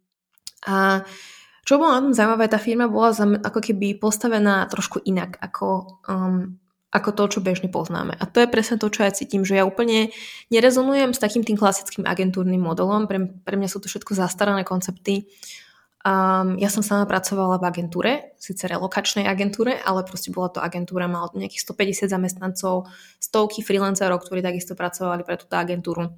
A 0.69 1.01
čo 1.65 1.81
bolo 1.81 1.93
na 1.93 2.01
tom 2.05 2.13
zaujímavé, 2.13 2.45
tá 2.45 2.61
firma 2.61 2.85
bola 2.85 3.13
ako 3.41 3.59
keby 3.61 3.97
postavená 3.97 4.69
trošku 4.69 5.01
inak 5.01 5.41
ako, 5.41 6.01
um, 6.05 6.57
ako 6.93 7.09
to, 7.13 7.23
čo 7.37 7.39
bežne 7.41 7.69
poznáme. 7.69 8.17
A 8.17 8.23
to 8.29 8.41
je 8.41 8.49
presne 8.49 8.77
to, 8.77 8.89
čo 8.89 9.05
ja 9.05 9.13
cítim, 9.13 9.41
že 9.41 9.57
ja 9.57 9.65
úplne 9.65 10.13
nerezonujem 10.53 11.13
s 11.13 11.21
takým 11.21 11.41
tým 11.45 11.57
klasickým 11.57 12.05
agentúrnym 12.05 12.61
modelom. 12.61 13.05
Pre, 13.09 13.45
pre 13.45 13.55
mňa 13.57 13.69
sú 13.69 13.81
to 13.81 13.89
všetko 13.89 14.13
zastarané 14.13 14.61
koncepty. 14.65 15.29
Um, 16.01 16.57
ja 16.57 16.65
som 16.73 16.81
sama 16.81 17.05
pracovala 17.05 17.61
v 17.61 17.67
agentúre, 17.69 18.11
síce 18.41 18.65
relokačnej 18.65 19.29
agentúre, 19.29 19.77
ale 19.77 20.01
proste 20.01 20.33
bola 20.33 20.49
to 20.49 20.57
agentúra, 20.57 21.05
mala 21.05 21.29
nejakých 21.37 21.61
150 21.77 22.09
zamestnancov, 22.09 22.89
stovky 23.21 23.61
freelancerov, 23.61 24.25
ktorí 24.25 24.41
takisto 24.41 24.73
pracovali 24.73 25.21
pre 25.21 25.37
túto 25.37 25.53
agentúru. 25.53 26.09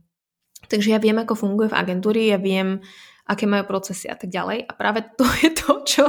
Takže 0.72 0.96
ja 0.96 1.00
viem, 1.04 1.20
ako 1.20 1.36
funguje 1.36 1.68
v 1.68 1.75
agentúri, 1.75 2.32
ja 2.32 2.40
viem, 2.40 2.80
aké 3.24 3.48
majú 3.48 3.63
procesy 3.63 4.12
a 4.12 4.20
tak 4.20 4.27
ďalej. 4.27 4.68
A 4.68 4.72
práve 4.75 5.00
to 5.15 5.24
je 5.39 5.50
to, 5.56 5.72
čo 5.88 6.03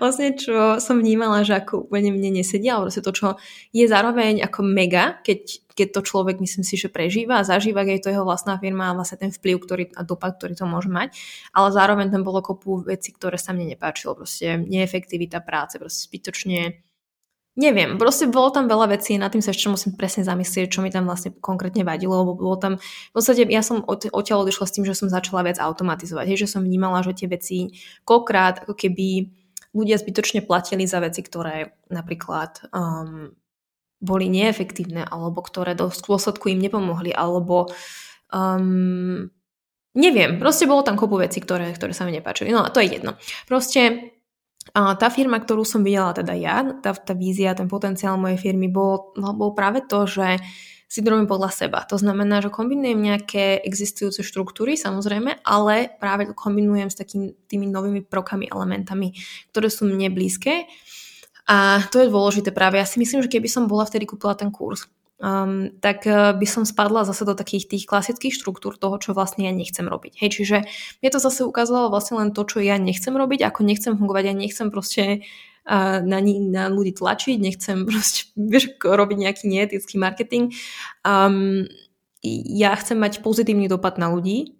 vlastne 0.00 0.32
čo 0.32 0.80
som 0.80 0.96
vnímala, 0.96 1.44
že 1.44 1.60
ako 1.60 1.88
úplne 1.88 2.08
mne 2.08 2.40
nesedí, 2.40 2.68
ale 2.72 2.88
proste 2.88 3.04
to, 3.04 3.12
čo 3.12 3.26
je 3.76 3.84
zároveň 3.84 4.40
ako 4.40 4.64
mega, 4.64 5.20
keď, 5.20 5.60
keď 5.76 5.88
to 5.92 6.00
človek 6.00 6.36
myslím 6.40 6.64
si, 6.64 6.80
že 6.80 6.88
prežíva 6.88 7.40
a 7.40 7.46
zažíva, 7.46 7.84
keď 7.84 7.94
je 8.00 8.04
to 8.08 8.12
jeho 8.16 8.24
vlastná 8.24 8.56
firma 8.56 8.90
a 8.90 8.96
vlastne 8.96 9.20
ten 9.20 9.32
vplyv 9.32 9.56
ktorý, 9.60 9.84
a 9.92 10.02
dopad, 10.08 10.40
ktorý 10.40 10.56
to 10.56 10.64
môže 10.64 10.88
mať. 10.88 11.12
Ale 11.52 11.68
zároveň 11.68 12.08
tam 12.08 12.24
bolo 12.24 12.40
kopu 12.40 12.80
veci, 12.88 13.12
ktoré 13.12 13.36
sa 13.36 13.52
mne 13.52 13.76
nepáčilo. 13.76 14.16
Proste 14.16 14.56
neefektivita 14.56 15.44
práce, 15.44 15.76
proste 15.76 16.08
zbytočne 16.08 16.80
Neviem, 17.54 18.02
proste 18.02 18.26
bolo 18.26 18.50
tam 18.50 18.66
veľa 18.66 18.98
vecí, 18.98 19.14
na 19.14 19.30
tým 19.30 19.38
sa 19.38 19.54
ešte 19.54 19.70
musím 19.70 19.94
presne 19.94 20.26
zamyslieť, 20.26 20.74
čo 20.74 20.82
mi 20.82 20.90
tam 20.90 21.06
vlastne 21.06 21.30
konkrétne 21.38 21.86
vadilo, 21.86 22.26
lebo 22.26 22.34
bolo 22.34 22.58
tam, 22.58 22.82
v 22.82 23.12
podstate 23.14 23.46
ja 23.46 23.62
som 23.62 23.78
odtiaľ 23.86 24.42
odišla 24.42 24.66
s 24.66 24.74
tým, 24.74 24.82
že 24.82 24.98
som 24.98 25.06
začala 25.06 25.46
viac 25.46 25.62
automatizovať, 25.62 26.34
hej, 26.34 26.38
že 26.46 26.50
som 26.50 26.66
vnímala, 26.66 27.06
že 27.06 27.14
tie 27.14 27.30
veci 27.30 27.78
koľkrát 28.02 28.66
ako 28.66 28.74
keby 28.74 29.30
ľudia 29.70 30.02
zbytočne 30.02 30.42
platili 30.42 30.82
za 30.90 30.98
veci, 30.98 31.22
ktoré 31.22 31.78
napríklad 31.94 32.74
um, 32.74 33.30
boli 34.02 34.26
neefektívne, 34.26 35.06
alebo 35.06 35.38
ktoré 35.38 35.78
do 35.78 35.94
dôsledku 35.94 36.50
im 36.50 36.58
nepomohli, 36.58 37.14
alebo 37.14 37.70
um, 38.34 39.30
neviem, 39.94 40.42
proste 40.42 40.66
bolo 40.66 40.82
tam 40.82 40.98
kopu 40.98 41.22
veci, 41.22 41.38
ktoré, 41.38 41.70
ktoré 41.70 41.94
sa 41.94 42.02
mi 42.02 42.10
nepáčili. 42.10 42.50
No 42.50 42.66
a 42.66 42.70
to 42.74 42.82
je 42.82 42.98
jedno. 42.98 43.14
Proste 43.46 44.10
a 44.72 44.96
tá 44.96 45.12
firma, 45.12 45.36
ktorú 45.36 45.62
som 45.68 45.84
videla 45.84 46.16
teda 46.16 46.32
ja, 46.32 46.64
tá, 46.80 46.96
tá 46.96 47.12
vízia, 47.12 47.52
ten 47.52 47.68
potenciál 47.68 48.16
mojej 48.16 48.40
firmy 48.40 48.72
bol, 48.72 49.12
no, 49.20 49.36
bol 49.36 49.52
práve 49.52 49.84
to, 49.84 50.08
že 50.08 50.40
si 50.88 51.02
to 51.02 51.10
robím 51.10 51.26
podľa 51.26 51.50
seba. 51.50 51.82
To 51.90 51.98
znamená, 51.98 52.38
že 52.38 52.54
kombinujem 52.54 52.96
nejaké 52.96 53.58
existujúce 53.66 54.22
štruktúry, 54.22 54.78
samozrejme, 54.78 55.42
ale 55.42 55.90
práve 55.98 56.30
to 56.30 56.38
kombinujem 56.38 56.86
s 56.86 56.96
takými 56.96 57.34
tými 57.50 57.66
novými 57.66 58.06
prokami, 58.06 58.46
elementami, 58.46 59.12
ktoré 59.50 59.68
sú 59.68 59.90
mne 59.90 60.14
blízke. 60.14 60.70
A 61.50 61.82
to 61.90 62.00
je 62.00 62.08
dôležité 62.08 62.54
práve. 62.54 62.78
Ja 62.78 62.86
si 62.88 63.02
myslím, 63.02 63.26
že 63.26 63.28
keby 63.28 63.50
som 63.50 63.68
bola 63.68 63.84
vtedy 63.84 64.06
kúpila 64.06 64.38
ten 64.38 64.54
kurz, 64.54 64.86
um, 65.24 65.72
tak 65.80 66.04
uh, 66.04 66.36
by 66.36 66.44
som 66.44 66.68
spadla 66.68 67.08
zase 67.08 67.24
do 67.24 67.32
takých 67.32 67.72
tých 67.72 67.84
klasických 67.88 68.36
štruktúr 68.36 68.76
toho, 68.76 69.00
čo 69.00 69.16
vlastne 69.16 69.48
ja 69.48 69.52
nechcem 69.56 69.88
robiť. 69.88 70.20
Hej, 70.20 70.30
čiže 70.36 70.56
mne 71.00 71.10
to 71.10 71.18
zase 71.18 71.48
ukázalo 71.48 71.88
vlastne 71.88 72.20
len 72.20 72.36
to, 72.36 72.44
čo 72.44 72.60
ja 72.60 72.76
nechcem 72.76 73.16
robiť, 73.16 73.40
ako 73.48 73.64
nechcem 73.64 73.96
fungovať, 73.96 74.24
ja 74.28 74.34
nechcem 74.36 74.68
proste 74.68 75.04
uh, 75.64 76.04
na, 76.04 76.20
na 76.24 76.68
ľudí 76.68 76.92
tlačiť, 76.92 77.40
nechcem 77.40 77.84
proste 77.88 78.28
vieš, 78.36 78.76
robiť 78.84 79.16
nejaký 79.16 79.44
neetický 79.48 79.96
marketing. 79.96 80.52
Um, 81.08 81.64
ja 82.24 82.76
chcem 82.76 83.00
mať 83.00 83.24
pozitívny 83.24 83.68
dopad 83.68 83.96
na 83.96 84.12
ľudí, 84.12 84.56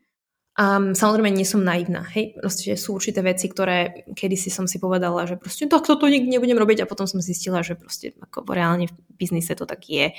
Um, 0.55 0.95
samozrejme 0.95 1.35
nie 1.35 1.43
som 1.43 1.67
naivná, 1.67 2.07
hej, 2.15 2.39
proste 2.39 2.79
sú 2.79 2.95
určité 2.95 3.27
veci, 3.27 3.51
ktoré 3.51 4.07
kedysi 4.15 4.55
som 4.55 4.71
si 4.71 4.79
povedala, 4.79 5.27
že 5.27 5.35
proste 5.35 5.67
to, 5.67 5.83
to 5.83 6.07
nikdy 6.07 6.31
nebudem 6.31 6.55
robiť 6.55 6.87
a 6.87 6.87
potom 6.87 7.11
som 7.11 7.19
zistila, 7.19 7.67
že 7.67 7.75
proste 7.75 8.15
ako 8.23 8.47
reálne 8.55 8.87
v 8.87 8.95
biznise 9.19 9.51
to 9.59 9.67
tak 9.67 9.83
je. 9.91 10.15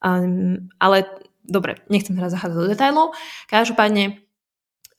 Um, 0.00 0.72
ale 0.80 1.04
dobre, 1.44 1.82
nechcem 1.90 2.16
teraz 2.16 2.32
zachádzať 2.32 2.56
do 2.56 2.70
detailov. 2.70 3.06
Každopádne, 3.50 4.22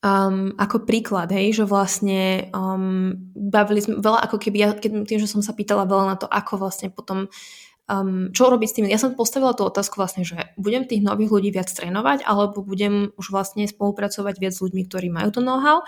um, 0.03 0.53
ako 0.59 0.83
príklad, 0.83 1.31
hej, 1.31 1.63
že 1.63 1.65
vlastne 1.65 2.51
um, 2.51 3.15
bavili 3.33 3.81
sme 3.81 4.03
veľa, 4.03 4.27
ako 4.29 4.37
keby, 4.37 4.57
ja, 4.59 4.69
keď, 4.75 5.07
tým, 5.07 5.19
že 5.21 5.31
som 5.31 5.39
sa 5.39 5.55
pýtala 5.55 5.87
veľa 5.87 6.05
na 6.05 6.15
to, 6.19 6.27
ako 6.27 6.61
vlastne 6.61 6.91
potom 6.91 7.31
um, 7.91 8.31
čo 8.31 8.47
robiť 8.47 8.67
s 8.71 8.75
tým. 8.79 8.85
Ja 8.87 8.95
som 8.95 9.11
postavila 9.19 9.51
tú 9.51 9.67
otázku 9.67 9.99
vlastne, 9.99 10.23
že 10.23 10.55
budem 10.55 10.87
tých 10.87 11.03
nových 11.03 11.29
ľudí 11.35 11.49
viac 11.51 11.67
trénovať, 11.67 12.23
alebo 12.23 12.63
budem 12.63 13.11
už 13.19 13.35
vlastne 13.35 13.67
spolupracovať 13.67 14.39
viac 14.39 14.55
s 14.55 14.63
ľuďmi, 14.63 14.87
ktorí 14.87 15.11
majú 15.11 15.35
to 15.35 15.43
know-how. 15.43 15.83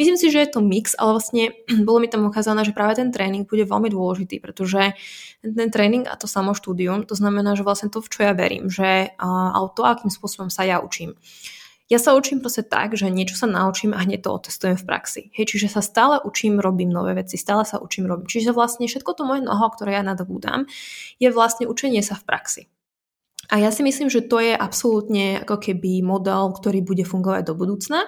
Myslím 0.00 0.16
si, 0.16 0.32
že 0.32 0.48
je 0.48 0.48
to 0.48 0.64
mix, 0.64 0.96
ale 0.96 1.20
vlastne 1.20 1.52
bolo 1.86 2.00
mi 2.00 2.08
tam 2.08 2.24
ukázané, 2.24 2.64
že 2.64 2.72
práve 2.72 2.96
ten 2.96 3.12
tréning 3.12 3.44
bude 3.44 3.68
veľmi 3.68 3.92
dôležitý, 3.92 4.40
pretože 4.40 4.96
ten 5.44 5.68
tréning 5.68 6.08
a 6.08 6.16
to 6.16 6.24
samo 6.24 6.56
štúdium, 6.56 7.04
to 7.04 7.12
znamená, 7.12 7.52
že 7.52 7.66
vlastne 7.66 7.92
to, 7.92 8.00
v 8.00 8.08
čo 8.08 8.20
ja 8.24 8.32
verím, 8.32 8.72
že 8.72 9.12
uh, 9.20 9.68
to, 9.76 9.84
akým 9.84 10.08
spôsobom 10.08 10.48
sa 10.48 10.64
ja 10.64 10.80
učím. 10.80 11.18
Ja 11.90 11.98
sa 11.98 12.14
učím 12.14 12.38
proste 12.38 12.62
tak, 12.62 12.94
že 12.94 13.10
niečo 13.10 13.34
sa 13.34 13.50
naučím 13.50 13.92
a 13.92 14.00
hneď 14.00 14.24
to 14.24 14.30
otestujem 14.32 14.78
v 14.78 14.86
praxi. 14.86 15.22
Hej, 15.34 15.54
čiže 15.56 15.68
sa 15.72 15.82
stále 15.82 16.22
učím, 16.22 16.62
robím 16.62 16.88
nové 16.88 17.12
veci, 17.18 17.34
stále 17.36 17.66
sa 17.66 17.82
učím, 17.82 18.06
robím. 18.06 18.30
Čiže 18.30 18.54
vlastne 18.54 18.86
všetko 18.86 19.10
to 19.18 19.22
moje 19.26 19.42
noho, 19.42 19.66
ktoré 19.72 19.98
ja 19.98 20.04
nadobúdam, 20.06 20.70
je 21.18 21.28
vlastne 21.28 21.66
učenie 21.66 22.00
sa 22.00 22.14
v 22.14 22.24
praxi. 22.24 22.62
A 23.50 23.58
ja 23.58 23.74
si 23.74 23.82
myslím, 23.82 24.08
že 24.08 24.24
to 24.24 24.38
je 24.38 24.54
absolútne 24.54 25.42
ako 25.42 25.58
keby 25.58 26.00
model, 26.00 26.54
ktorý 26.54 26.80
bude 26.80 27.04
fungovať 27.04 27.50
do 27.50 27.54
budúcna. 27.58 28.06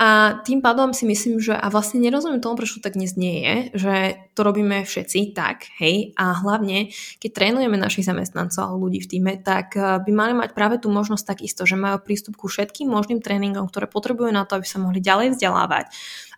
A 0.00 0.40
tým 0.42 0.64
pádom 0.64 0.96
si 0.96 1.04
myslím, 1.04 1.38
že 1.38 1.52
a 1.52 1.68
vlastne 1.68 2.00
nerozumiem 2.00 2.40
tomu, 2.40 2.56
prečo 2.56 2.80
tak 2.80 2.96
dnes 2.96 3.14
nie 3.14 3.44
je, 3.44 3.54
že 3.76 3.94
to 4.32 4.40
robíme 4.40 4.82
všetci 4.88 5.36
tak, 5.36 5.68
hej, 5.78 6.16
a 6.16 6.32
hlavne, 6.32 6.90
keď 7.20 7.30
trénujeme 7.30 7.76
našich 7.76 8.08
zamestnancov 8.08 8.66
alebo 8.66 8.88
ľudí 8.88 9.04
v 9.04 9.10
týme, 9.12 9.32
tak 9.44 9.76
eh, 9.76 10.00
by 10.00 10.10
mali 10.10 10.32
mať 10.32 10.56
práve 10.56 10.80
tú 10.80 10.88
možnosť 10.88 11.24
takisto, 11.36 11.68
že 11.68 11.76
majú 11.76 12.00
prístup 12.00 12.40
ku 12.40 12.48
všetkým 12.48 12.88
možným 12.88 13.20
tréningom, 13.20 13.68
ktoré 13.68 13.86
potrebujú 13.86 14.32
na 14.32 14.48
to, 14.48 14.58
aby 14.58 14.66
sa 14.66 14.80
mohli 14.80 14.98
ďalej 14.98 15.36
vzdelávať 15.36 15.86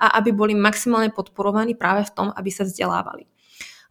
a 0.02 0.18
aby 0.18 0.34
boli 0.34 0.52
maximálne 0.58 1.14
podporovaní 1.14 1.78
práve 1.78 2.04
v 2.04 2.14
tom, 2.14 2.28
aby 2.34 2.50
sa 2.50 2.66
vzdelávali. 2.66 3.33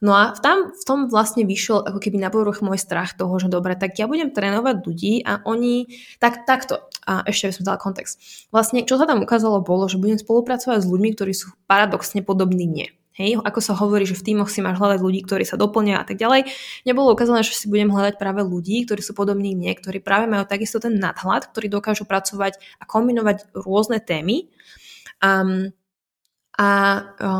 No 0.03 0.11
a 0.11 0.35
tam, 0.35 0.75
v 0.75 0.83
tom 0.83 1.07
vlastne 1.07 1.47
vyšiel 1.47 1.87
ako 1.87 2.03
keby 2.03 2.19
na 2.19 2.27
povrch 2.27 2.59
môj 2.59 2.75
strach 2.75 3.15
toho, 3.15 3.31
že 3.39 3.47
dobre, 3.47 3.79
tak 3.79 3.95
ja 3.95 4.03
budem 4.03 4.35
trénovať 4.35 4.83
ľudí 4.83 5.23
a 5.23 5.39
oni, 5.47 5.87
tak, 6.19 6.43
takto, 6.43 6.91
a 7.07 7.23
ešte 7.23 7.47
by 7.47 7.53
som 7.55 7.63
dala 7.63 7.79
kontext. 7.79 8.19
Vlastne, 8.51 8.83
čo 8.83 8.99
sa 8.99 9.07
tam 9.07 9.23
ukázalo, 9.23 9.63
bolo, 9.63 9.87
že 9.87 9.95
budem 9.95 10.19
spolupracovať 10.19 10.83
s 10.83 10.91
ľuďmi, 10.91 11.09
ktorí 11.15 11.31
sú 11.31 11.55
paradoxne 11.71 12.19
podobní 12.19 12.67
mne. 12.67 12.91
Hej, 13.15 13.45
ako 13.45 13.59
sa 13.61 13.77
hovorí, 13.77 14.03
že 14.09 14.17
v 14.17 14.33
týmoch 14.33 14.49
si 14.49 14.59
máš 14.59 14.81
hľadať 14.81 14.99
ľudí, 14.99 15.21
ktorí 15.23 15.45
sa 15.45 15.53
doplňajú 15.55 15.97
a 16.01 16.05
tak 16.09 16.17
ďalej. 16.17 16.49
Nebolo 16.83 17.13
ukázané, 17.13 17.45
že 17.45 17.53
si 17.53 17.69
budem 17.69 17.93
hľadať 17.93 18.17
práve 18.17 18.41
ľudí, 18.41 18.83
ktorí 18.89 19.05
sú 19.05 19.13
podobní 19.13 19.53
mne, 19.53 19.71
ktorí 19.77 20.01
práve 20.01 20.25
majú 20.25 20.43
takisto 20.49 20.81
ten 20.81 20.97
nadhľad, 20.97 21.47
ktorí 21.53 21.69
dokážu 21.69 22.09
pracovať 22.09 22.57
a 22.81 22.83
kombinovať 22.89 23.53
rôzne 23.53 24.01
témy. 24.01 24.49
Um, 25.21 25.71
a, 26.53 26.69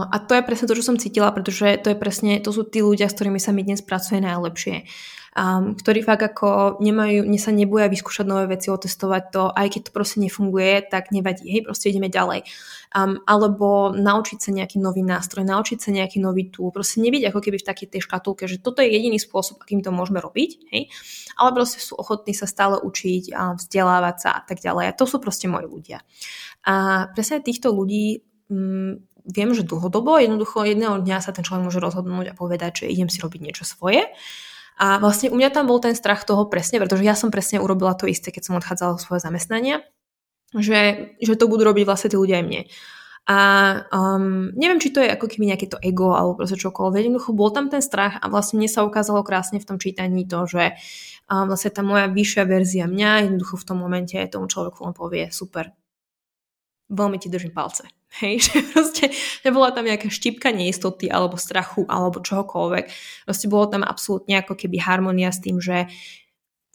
a 0.10 0.18
to 0.26 0.34
je 0.34 0.42
presne 0.42 0.66
to, 0.66 0.74
čo 0.74 0.90
som 0.90 0.98
cítila, 0.98 1.30
pretože 1.30 1.78
to 1.86 1.94
je 1.94 1.98
presne, 1.98 2.42
to 2.42 2.50
sú 2.50 2.66
tí 2.66 2.82
ľudia, 2.82 3.06
s 3.06 3.14
ktorými 3.14 3.38
sa 3.38 3.54
mi 3.54 3.62
dnes 3.62 3.86
pracuje 3.86 4.18
najlepšie. 4.18 4.90
Um, 5.34 5.74
ktorí 5.74 6.06
fakt 6.06 6.22
ako 6.22 6.78
nemajú, 6.78 7.26
ne 7.26 7.42
sa 7.42 7.50
neboja 7.50 7.90
vyskúšať 7.90 8.22
nové 8.22 8.46
veci, 8.46 8.70
otestovať 8.70 9.24
to, 9.34 9.50
aj 9.50 9.66
keď 9.66 9.82
to 9.90 9.92
proste 9.92 10.22
nefunguje, 10.22 10.86
tak 10.86 11.10
nevadí, 11.10 11.50
hej, 11.50 11.66
proste 11.66 11.90
ideme 11.90 12.06
ďalej. 12.06 12.46
Um, 12.94 13.18
alebo 13.26 13.90
naučiť 13.98 14.38
sa 14.38 14.54
nejaký 14.54 14.78
nový 14.78 15.02
nástroj, 15.02 15.42
naučiť 15.42 15.82
sa 15.82 15.90
nejaký 15.90 16.22
nový 16.22 16.54
tool, 16.54 16.70
proste 16.70 17.02
nebyť 17.02 17.34
ako 17.34 17.40
keby 17.50 17.58
v 17.58 17.66
takej 17.66 17.88
tej 17.98 18.02
škatulke, 18.06 18.46
že 18.46 18.62
toto 18.62 18.86
je 18.86 18.94
jediný 18.94 19.18
spôsob, 19.18 19.58
akým 19.58 19.82
to 19.82 19.90
môžeme 19.90 20.22
robiť, 20.22 20.70
hej, 20.70 20.94
ale 21.34 21.50
proste 21.58 21.82
sú 21.82 21.98
ochotní 21.98 22.38
sa 22.38 22.46
stále 22.46 22.78
učiť 22.78 23.34
a 23.34 23.58
vzdelávať 23.58 24.16
sa 24.22 24.30
a 24.38 24.42
tak 24.46 24.62
ďalej. 24.62 24.94
A 24.94 24.98
to 24.98 25.10
sú 25.10 25.18
proste 25.18 25.50
moji 25.50 25.66
ľudia. 25.66 26.06
A 26.70 27.10
presne 27.18 27.42
týchto 27.42 27.74
ľudí 27.74 28.22
viem, 29.24 29.50
že 29.56 29.64
dlhodobo, 29.64 30.20
jednoducho 30.20 30.68
jedného 30.68 31.00
dňa 31.00 31.18
sa 31.24 31.32
ten 31.32 31.48
človek 31.48 31.72
môže 31.72 31.80
rozhodnúť 31.80 32.36
a 32.36 32.38
povedať, 32.38 32.84
že 32.84 32.92
idem 32.92 33.08
si 33.08 33.24
robiť 33.24 33.40
niečo 33.40 33.64
svoje. 33.64 34.12
A 34.74 34.98
vlastne 34.98 35.30
u 35.30 35.38
mňa 35.38 35.54
tam 35.54 35.70
bol 35.70 35.78
ten 35.78 35.94
strach 35.94 36.26
toho 36.26 36.50
presne, 36.50 36.82
pretože 36.82 37.06
ja 37.06 37.14
som 37.14 37.30
presne 37.30 37.62
urobila 37.62 37.94
to 37.94 38.10
isté, 38.10 38.34
keď 38.34 38.44
som 38.50 38.58
odchádzala 38.58 38.98
z 38.98 39.06
svoje 39.06 39.22
zamestnania, 39.22 39.86
že, 40.58 41.14
že 41.22 41.34
to 41.38 41.46
budú 41.46 41.66
robiť 41.70 41.86
vlastne 41.86 42.10
tí 42.10 42.18
ľudia 42.18 42.42
aj 42.42 42.46
mne. 42.46 42.62
A 43.24 43.40
um, 43.88 44.52
neviem, 44.52 44.84
či 44.84 44.92
to 44.92 45.00
je 45.00 45.08
ako 45.08 45.32
keby 45.32 45.48
nejaké 45.48 45.72
to 45.72 45.80
ego 45.80 46.12
alebo 46.12 46.44
proste 46.44 46.60
čokoľvek. 46.60 47.08
Jednoducho 47.08 47.32
bol 47.32 47.56
tam 47.56 47.72
ten 47.72 47.80
strach 47.80 48.20
a 48.20 48.28
vlastne 48.28 48.60
mne 48.60 48.68
sa 48.68 48.84
ukázalo 48.84 49.24
krásne 49.24 49.64
v 49.64 49.68
tom 49.70 49.78
čítaní 49.80 50.28
to, 50.28 50.44
že 50.44 50.76
um, 51.32 51.48
vlastne 51.48 51.72
tá 51.72 51.86
moja 51.86 52.12
vyššia 52.12 52.44
verzia 52.44 52.86
mňa 52.90 53.32
jednoducho 53.32 53.56
v 53.56 53.68
tom 53.72 53.78
momente 53.80 54.20
tomu 54.28 54.52
človeku 54.52 54.84
len 54.84 54.92
povie 54.92 55.32
super, 55.32 55.72
veľmi 56.90 57.18
ti 57.20 57.28
držím 57.32 57.56
palce. 57.56 57.88
Hej, 58.22 58.46
že 58.46 58.58
proste 58.70 59.06
nebola 59.42 59.74
tam 59.74 59.90
nejaká 59.90 60.06
štipka 60.06 60.54
neistoty 60.54 61.10
alebo 61.10 61.34
strachu 61.34 61.90
alebo 61.90 62.22
čohokoľvek. 62.22 62.86
Proste 63.26 63.48
bolo 63.50 63.66
tam 63.66 63.82
absolútne 63.82 64.46
ako 64.46 64.54
keby 64.54 64.78
harmonia 64.78 65.34
s 65.34 65.42
tým, 65.42 65.58
že 65.58 65.90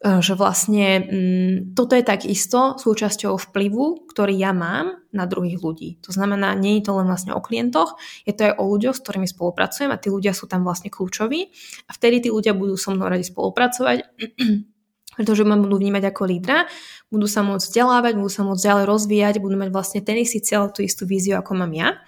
e, 0.03 0.09
že 0.19 0.35
vlastne 0.35 0.87
mm, 0.99 1.57
toto 1.79 1.95
je 1.95 2.03
takisto 2.03 2.75
súčasťou 2.83 3.39
vplyvu, 3.39 4.11
ktorý 4.11 4.35
ja 4.35 4.51
mám 4.51 4.99
na 5.15 5.31
druhých 5.31 5.63
ľudí. 5.63 6.03
To 6.03 6.11
znamená, 6.11 6.59
nie 6.59 6.83
je 6.83 6.91
to 6.91 6.99
len 6.99 7.07
vlastne 7.07 7.31
o 7.31 7.41
klientoch, 7.41 7.95
je 8.27 8.35
to 8.35 8.51
aj 8.51 8.59
o 8.59 8.65
ľuďoch, 8.75 8.99
s 8.99 9.03
ktorými 9.07 9.31
spolupracujem 9.31 9.95
a 9.95 10.01
tí 10.01 10.11
ľudia 10.11 10.35
sú 10.35 10.51
tam 10.51 10.67
vlastne 10.67 10.91
kľúčoví 10.91 11.55
a 11.87 11.91
vtedy 11.95 12.27
tí 12.27 12.29
ľudia 12.35 12.51
budú 12.51 12.75
so 12.75 12.91
mnou 12.91 13.07
radi 13.07 13.23
spolupracovať 13.23 14.11
pretože 15.19 15.43
ma 15.43 15.59
budú 15.59 15.83
vnímať 15.83 16.15
ako 16.15 16.23
lídra, 16.31 16.71
budú 17.11 17.27
sa 17.27 17.43
môcť 17.43 17.67
vzdelávať, 17.67 18.15
budú 18.15 18.31
sa 18.31 18.47
môcť 18.47 18.63
ďalej 18.63 18.85
rozvíjať, 18.87 19.35
budú 19.43 19.59
mať 19.59 19.75
vlastne 19.75 19.99
ten 19.99 20.15
istý 20.23 20.39
cieľ, 20.39 20.71
tú 20.71 20.87
istú 20.87 21.11
víziu, 21.11 21.35
ako 21.35 21.59
mám 21.59 21.75
ja. 21.75 21.99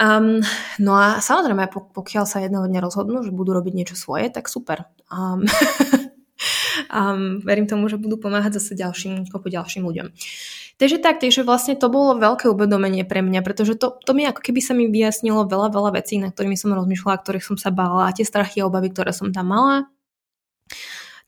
Um, 0.00 0.42
no 0.82 0.98
a 0.98 1.22
samozrejme, 1.22 1.70
pokiaľ 1.70 2.24
sa 2.26 2.42
jedného 2.42 2.66
dňa 2.66 2.80
rozhodnú, 2.82 3.22
že 3.22 3.30
budú 3.30 3.54
robiť 3.54 3.72
niečo 3.78 3.94
svoje, 3.94 4.26
tak 4.32 4.50
super. 4.50 4.90
Um, 5.06 5.46
um, 6.90 7.38
verím 7.48 7.70
tomu, 7.70 7.86
že 7.86 8.00
budú 8.00 8.18
pomáhať 8.18 8.58
zase 8.58 8.74
ďalším, 8.74 9.30
kopu 9.30 9.52
ďalším 9.52 9.86
ľuďom. 9.86 10.10
Takže 10.80 10.96
tak, 11.04 11.20
takže 11.20 11.44
vlastne 11.44 11.76
to 11.76 11.92
bolo 11.92 12.16
veľké 12.16 12.48
uvedomenie 12.48 13.04
pre 13.04 13.20
mňa, 13.20 13.44
pretože 13.44 13.76
to, 13.76 14.00
to 14.00 14.16
mi 14.16 14.24
ako 14.24 14.40
keby 14.40 14.64
sa 14.64 14.72
mi 14.72 14.88
vyjasnilo 14.88 15.44
veľa, 15.44 15.68
veľa 15.68 16.00
vecí, 16.00 16.16
na 16.16 16.32
ktorými 16.32 16.56
som 16.56 16.72
rozmýšľala, 16.72 17.20
ktorých 17.20 17.44
som 17.44 17.60
sa 17.60 17.68
bála 17.68 18.08
a 18.08 18.14
tie 18.16 18.24
strachy 18.24 18.64
a 18.64 18.66
obavy, 18.66 18.88
ktoré 18.88 19.12
som 19.12 19.28
tam 19.28 19.52
mala, 19.52 19.92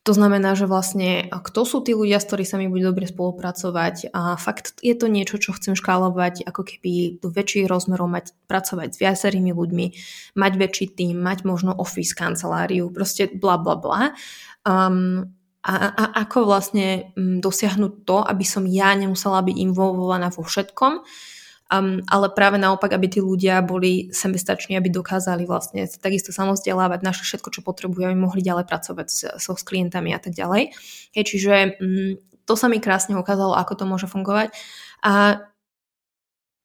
to 0.02 0.12
znamená, 0.18 0.58
že 0.58 0.66
vlastne 0.66 1.30
kto 1.30 1.62
sú 1.62 1.78
tí 1.86 1.94
ľudia, 1.94 2.18
s 2.18 2.26
ktorými 2.26 2.50
sa 2.50 2.58
mi 2.58 2.66
bude 2.66 2.90
dobre 2.90 3.06
spolupracovať 3.06 4.10
a 4.10 4.34
fakt 4.34 4.74
je 4.82 4.98
to 4.98 5.06
niečo, 5.06 5.38
čo 5.38 5.54
chcem 5.54 5.78
škálovať 5.78 6.42
ako 6.42 6.62
keby 6.66 7.22
do 7.22 7.30
väčších 7.30 7.70
rozmerov, 7.70 8.10
mať, 8.10 8.34
pracovať 8.50 8.94
s 8.94 8.98
viacerými 8.98 9.54
ľuďmi, 9.54 9.86
mať 10.34 10.52
väčší 10.58 10.86
tým, 10.98 11.22
mať 11.22 11.46
možno 11.46 11.70
office, 11.78 12.18
kanceláriu, 12.18 12.90
proste 12.90 13.30
bla 13.30 13.62
bla 13.62 13.78
bla. 13.78 14.00
Um, 14.66 15.38
a, 15.62 15.94
a 15.94 16.04
ako 16.26 16.50
vlastne 16.50 17.14
um, 17.14 17.38
dosiahnuť 17.38 17.92
to, 18.02 18.26
aby 18.26 18.42
som 18.42 18.66
ja 18.66 18.90
nemusela 18.98 19.38
byť 19.38 19.54
involvovaná 19.54 20.34
vo 20.34 20.42
všetkom, 20.42 21.06
Um, 21.72 22.04
ale 22.04 22.28
práve 22.36 22.60
naopak, 22.60 22.92
aby 22.92 23.08
tí 23.08 23.24
ľudia 23.24 23.64
boli 23.64 24.12
sebestační, 24.12 24.76
aby 24.76 24.92
dokázali 24.92 25.48
vlastne 25.48 25.88
takisto 25.88 26.28
samozdelávať 26.28 27.00
naše 27.00 27.24
všetko, 27.24 27.48
čo 27.48 27.64
potrebujú, 27.64 28.12
aby 28.12 28.18
mohli 28.18 28.44
ďalej 28.44 28.68
pracovať 28.68 29.08
so, 29.40 29.56
s 29.56 29.64
klientami 29.64 30.12
a 30.12 30.20
tak 30.20 30.36
ďalej. 30.36 30.76
Hej, 31.16 31.24
čiže 31.24 31.80
um, 31.80 32.20
to 32.44 32.54
sa 32.60 32.68
mi 32.68 32.76
krásne 32.76 33.16
ukázalo, 33.16 33.56
ako 33.56 33.72
to 33.72 33.84
môže 33.88 34.04
fungovať. 34.04 34.52
A 35.00 35.40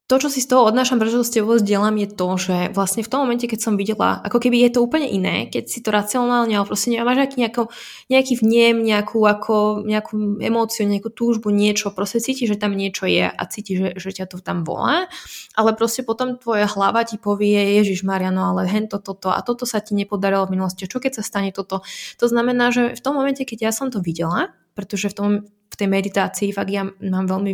to, 0.08 0.16
čo 0.16 0.32
si 0.32 0.40
z 0.40 0.48
toho 0.48 0.64
odnášam, 0.64 0.96
prečo 0.96 1.20
s 1.20 1.28
tebou 1.28 1.60
zdieľam, 1.60 1.92
je 2.00 2.08
to, 2.08 2.28
že 2.40 2.56
vlastne 2.72 3.04
v 3.04 3.12
tom 3.12 3.28
momente, 3.28 3.44
keď 3.44 3.60
som 3.60 3.76
videla, 3.76 4.24
ako 4.24 4.40
keby 4.40 4.64
je 4.64 4.70
to 4.72 4.80
úplne 4.80 5.04
iné, 5.04 5.52
keď 5.52 5.68
si 5.68 5.84
to 5.84 5.92
racionálne, 5.92 6.48
ale 6.56 6.64
proste 6.64 6.96
nemáš 6.96 7.20
nejaký, 7.20 7.36
nejako, 7.36 7.62
nejaký 8.08 8.34
vnem, 8.40 8.76
nejakú, 8.80 9.20
ako, 9.28 9.84
nejakú 9.84 10.40
emóciu, 10.40 10.88
nejakú 10.88 11.12
túžbu, 11.12 11.52
niečo, 11.52 11.92
proste 11.92 12.24
cíti, 12.24 12.48
že 12.48 12.56
tam 12.56 12.72
niečo 12.72 13.04
je 13.04 13.28
a 13.28 13.42
cíti, 13.52 13.76
že, 13.76 14.00
že 14.00 14.16
ťa 14.16 14.32
to 14.32 14.40
tam 14.40 14.64
volá, 14.64 15.12
ale 15.52 15.76
proste 15.76 16.00
potom 16.00 16.40
tvoja 16.40 16.64
hlava 16.64 17.04
ti 17.04 17.20
povie, 17.20 17.76
Ježiš 17.76 18.00
Mariano, 18.00 18.56
ale 18.56 18.64
hen 18.64 18.88
to, 18.88 19.04
toto 19.04 19.28
a 19.28 19.44
toto 19.44 19.68
sa 19.68 19.84
ti 19.84 19.92
nepodarilo 19.92 20.48
v 20.48 20.56
minulosti, 20.56 20.88
čo 20.88 21.04
keď 21.04 21.20
sa 21.20 21.22
stane 21.22 21.52
toto. 21.52 21.84
To 22.16 22.24
znamená, 22.24 22.72
že 22.72 22.96
v 22.96 23.00
tom 23.04 23.12
momente, 23.12 23.44
keď 23.44 23.68
ja 23.68 23.72
som 23.76 23.92
to 23.92 24.00
videla, 24.00 24.56
pretože 24.72 25.12
v, 25.12 25.14
tom, 25.20 25.30
v 25.44 25.74
tej 25.76 25.88
meditácii 25.92 26.48
fakt 26.56 26.72
ja 26.72 26.88
mám 26.88 27.28
veľmi, 27.28 27.52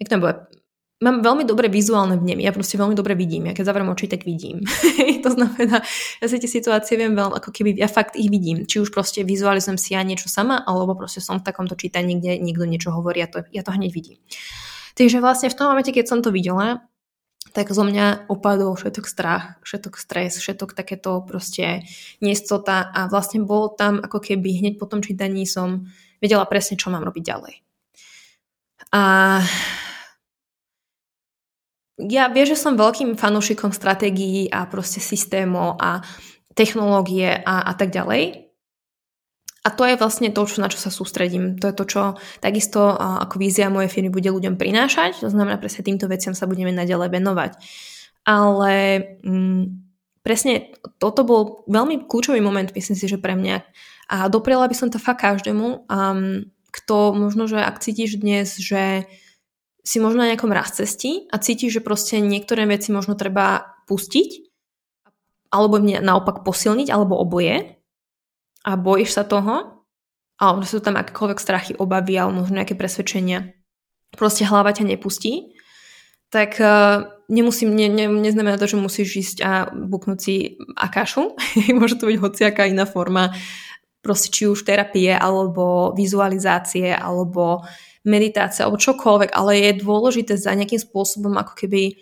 bude, 0.00 0.61
mám 1.02 1.20
veľmi 1.20 1.42
dobré 1.42 1.66
vizuálne 1.66 2.14
vnemy, 2.14 2.46
ja 2.46 2.54
proste 2.54 2.78
veľmi 2.78 2.94
dobre 2.94 3.18
vidím, 3.18 3.50
ja 3.50 3.54
keď 3.58 3.74
zavriem 3.74 3.90
oči, 3.90 4.06
tak 4.06 4.22
vidím. 4.22 4.62
to 5.26 5.30
znamená, 5.34 5.82
ja 6.22 6.26
si 6.30 6.38
tie 6.38 6.50
situácie 6.50 6.94
viem 6.94 7.18
veľmi, 7.18 7.34
ako 7.42 7.50
keby 7.50 7.74
ja 7.74 7.90
fakt 7.90 8.14
ich 8.14 8.30
vidím. 8.30 8.64
Či 8.64 8.86
už 8.86 8.94
proste 8.94 9.26
vizualizujem 9.26 9.76
si 9.76 9.98
ja 9.98 10.06
niečo 10.06 10.30
sama, 10.30 10.62
alebo 10.62 10.94
proste 10.94 11.18
som 11.18 11.42
v 11.42 11.46
takomto 11.46 11.74
čítaní, 11.74 12.22
kde 12.22 12.38
niekto 12.38 12.64
niečo 12.64 12.94
hovorí 12.94 13.20
a 13.20 13.28
to, 13.28 13.42
ja 13.50 13.66
to 13.66 13.74
hneď 13.74 13.90
vidím. 13.90 14.22
Takže 14.94 15.18
vlastne 15.18 15.50
v 15.50 15.58
tom 15.58 15.74
momente, 15.74 15.90
keď 15.90 16.06
som 16.06 16.20
to 16.22 16.30
videla, 16.30 16.86
tak 17.52 17.68
zo 17.68 17.84
mňa 17.84 18.30
opadol 18.32 18.78
všetok 18.78 19.04
strach, 19.04 19.60
všetok 19.66 19.98
stres, 19.98 20.38
všetok 20.38 20.72
takéto 20.72 21.20
proste 21.26 21.84
neistota 22.22 22.86
a 22.88 23.10
vlastne 23.10 23.44
bol 23.44 23.74
tam 23.74 24.00
ako 24.00 24.22
keby 24.22 24.62
hneď 24.62 24.74
po 24.78 24.86
tom 24.88 25.02
čítaní 25.02 25.44
som 25.44 25.90
vedela 26.22 26.46
presne, 26.48 26.78
čo 26.78 26.88
mám 26.88 27.04
robiť 27.04 27.24
ďalej. 27.26 27.54
A 28.94 29.02
ja 32.10 32.26
viem, 32.32 32.46
že 32.46 32.58
som 32.58 32.74
veľkým 32.78 33.14
fanúšikom 33.14 33.70
stratégií 33.70 34.50
a 34.50 34.66
proste 34.66 34.98
systémov 34.98 35.78
a 35.78 36.02
technológie 36.52 37.42
a, 37.42 37.68
a 37.68 37.72
tak 37.78 37.94
ďalej. 37.94 38.52
A 39.62 39.68
to 39.70 39.86
je 39.86 39.94
vlastne 39.94 40.26
to, 40.34 40.42
čo, 40.42 40.58
na 40.58 40.66
čo 40.66 40.82
sa 40.82 40.90
sústredím. 40.90 41.54
To 41.62 41.70
je 41.70 41.78
to, 41.78 41.84
čo 41.86 42.02
takisto 42.42 42.82
ako 42.98 43.38
vízia 43.38 43.70
mojej 43.70 43.94
firmy 43.94 44.10
bude 44.10 44.26
ľuďom 44.26 44.58
prinášať. 44.58 45.22
To 45.22 45.30
znamená, 45.30 45.54
presne 45.62 45.86
týmto 45.86 46.10
veciam 46.10 46.34
sa 46.34 46.50
budeme 46.50 46.74
naďalej 46.74 47.08
venovať. 47.14 47.52
Ale 48.26 48.74
mm, 49.22 49.62
presne 50.26 50.74
toto 50.98 51.22
bol 51.22 51.62
veľmi 51.70 52.10
kľúčový 52.10 52.42
moment, 52.42 52.66
myslím 52.74 52.98
si, 52.98 53.06
že 53.06 53.22
pre 53.22 53.38
mňa. 53.38 53.62
A 54.10 54.26
dopriela 54.26 54.66
by 54.66 54.74
som 54.74 54.90
to 54.90 54.98
fakt 54.98 55.22
každému, 55.22 55.86
um, 55.86 56.50
kto 56.74 57.14
možno, 57.14 57.46
že 57.46 57.62
ak 57.62 57.78
cítiš 57.78 58.18
dnes, 58.18 58.58
že 58.58 59.06
si 59.82 59.98
možno 59.98 60.22
na 60.22 60.30
nejakom 60.30 60.50
cestí 60.70 61.26
a 61.30 61.42
cítiš, 61.42 61.78
že 61.78 61.84
proste 61.84 62.22
niektoré 62.22 62.66
veci 62.70 62.94
možno 62.94 63.18
treba 63.18 63.78
pustiť 63.90 64.52
alebo 65.52 65.76
naopak 65.78 66.48
posilniť, 66.48 66.88
alebo 66.88 67.20
oboje 67.20 67.76
a 68.64 68.72
bojíš 68.72 69.20
sa 69.20 69.24
toho, 69.28 69.84
alebo 70.40 70.64
sú 70.64 70.80
tam 70.80 70.96
akékoľvek 70.96 71.38
strachy, 71.38 71.72
obavy 71.76 72.16
alebo 72.16 72.40
možno 72.40 72.56
nejaké 72.56 72.72
presvedčenia, 72.72 73.52
proste 74.16 74.48
hlava 74.48 74.72
ťa 74.72 74.96
nepustí, 74.96 75.52
tak 76.32 76.56
uh, 76.56 77.04
nemusím, 77.28 77.76
ne, 77.76 77.92
ne, 77.92 78.08
neznamená 78.08 78.56
to, 78.56 78.64
že 78.64 78.80
musíš 78.80 79.10
ísť 79.12 79.36
a 79.44 79.68
buknúť 79.68 80.18
si 80.18 80.56
akášu. 80.72 81.36
Môže 81.76 82.00
to 82.00 82.08
byť 82.08 82.16
hociaká 82.16 82.64
iná 82.64 82.88
forma, 82.88 83.36
proste 84.00 84.32
či 84.32 84.48
už 84.48 84.64
terapie, 84.64 85.12
alebo 85.12 85.92
vizualizácie, 85.92 86.96
alebo 86.96 87.68
meditácia 88.02 88.66
alebo 88.66 88.82
čokoľvek, 88.82 89.30
ale 89.34 89.52
je 89.58 89.80
dôležité 89.82 90.34
za 90.34 90.52
nejakým 90.54 90.82
spôsobom 90.82 91.34
ako 91.38 91.54
keby 91.54 91.94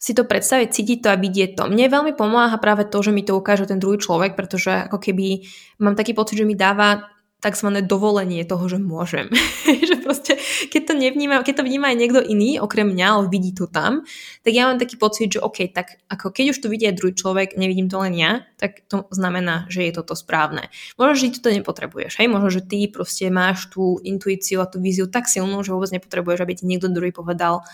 si 0.00 0.16
to 0.16 0.24
predstaviť, 0.24 0.68
cítiť 0.72 0.98
to 1.04 1.08
a 1.12 1.20
vidieť 1.20 1.50
to. 1.60 1.68
Mne 1.68 1.92
veľmi 1.92 2.12
pomáha 2.16 2.56
práve 2.56 2.88
to, 2.88 3.04
že 3.04 3.12
mi 3.12 3.20
to 3.20 3.36
ukáže 3.36 3.68
ten 3.68 3.76
druhý 3.76 4.00
človek, 4.00 4.32
pretože 4.32 4.88
ako 4.88 4.96
keby 4.96 5.44
mám 5.76 5.92
taký 5.92 6.16
pocit, 6.16 6.40
že 6.40 6.48
mi 6.48 6.56
dáva 6.56 7.04
tzv. 7.40 7.68
dovolenie 7.82 8.44
toho, 8.44 8.68
že 8.68 8.76
môžem. 8.76 9.32
že 9.88 9.96
proste, 10.04 10.36
keď 10.68 10.82
to 10.92 10.94
nevníma, 10.94 11.40
keď 11.40 11.60
to 11.60 11.66
vníma 11.66 11.90
aj 11.90 11.96
niekto 11.96 12.20
iný, 12.20 12.60
okrem 12.60 12.92
mňa, 12.92 13.06
ale 13.08 13.24
vidí 13.32 13.56
to 13.56 13.66
tam, 13.66 14.04
tak 14.44 14.52
ja 14.52 14.68
mám 14.68 14.76
taký 14.76 15.00
pocit, 15.00 15.32
že 15.32 15.40
OK, 15.40 15.72
tak 15.72 16.04
ako 16.12 16.30
keď 16.30 16.52
už 16.52 16.58
to 16.60 16.68
vidí 16.68 16.84
aj 16.84 17.00
druhý 17.00 17.16
človek, 17.16 17.56
nevidím 17.56 17.88
to 17.88 17.96
len 17.98 18.12
ja, 18.14 18.44
tak 18.60 18.84
to 18.86 19.08
znamená, 19.08 19.64
že 19.72 19.88
je 19.88 19.92
toto 19.96 20.12
správne. 20.12 20.68
Možno, 21.00 21.16
že 21.16 21.32
ty 21.34 21.38
to 21.40 21.50
nepotrebuješ, 21.50 22.20
hej? 22.20 22.28
Možno, 22.28 22.52
že 22.52 22.60
ty 22.60 22.84
proste 22.92 23.32
máš 23.32 23.72
tú 23.72 23.98
intuíciu 24.04 24.60
a 24.60 24.68
tú 24.68 24.78
víziu 24.78 25.08
tak 25.08 25.26
silnú, 25.26 25.64
že 25.64 25.72
vôbec 25.72 25.88
nepotrebuješ, 25.96 26.44
aby 26.44 26.52
ti 26.54 26.68
niekto 26.68 26.92
druhý 26.92 27.10
povedal 27.10 27.64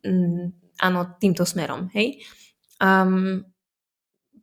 mm, 0.00 0.80
áno, 0.80 1.00
týmto 1.20 1.44
smerom, 1.44 1.92
hej? 1.92 2.24
Um, 2.80 3.44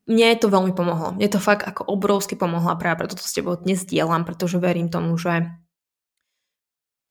mne 0.07 0.39
to 0.39 0.47
veľmi 0.47 0.71
pomohlo. 0.71 1.13
Mne 1.19 1.27
to 1.27 1.43
fakt 1.43 1.67
ako 1.67 1.83
obrovsky 1.91 2.39
pomohlo 2.39 2.71
a 2.71 2.79
práve 2.79 3.03
preto 3.03 3.19
to 3.19 3.25
s 3.27 3.35
tebou 3.35 3.59
dnes 3.59 3.83
dielam, 3.83 4.23
pretože 4.23 4.55
verím 4.57 4.87
tomu, 4.87 5.19
že 5.19 5.51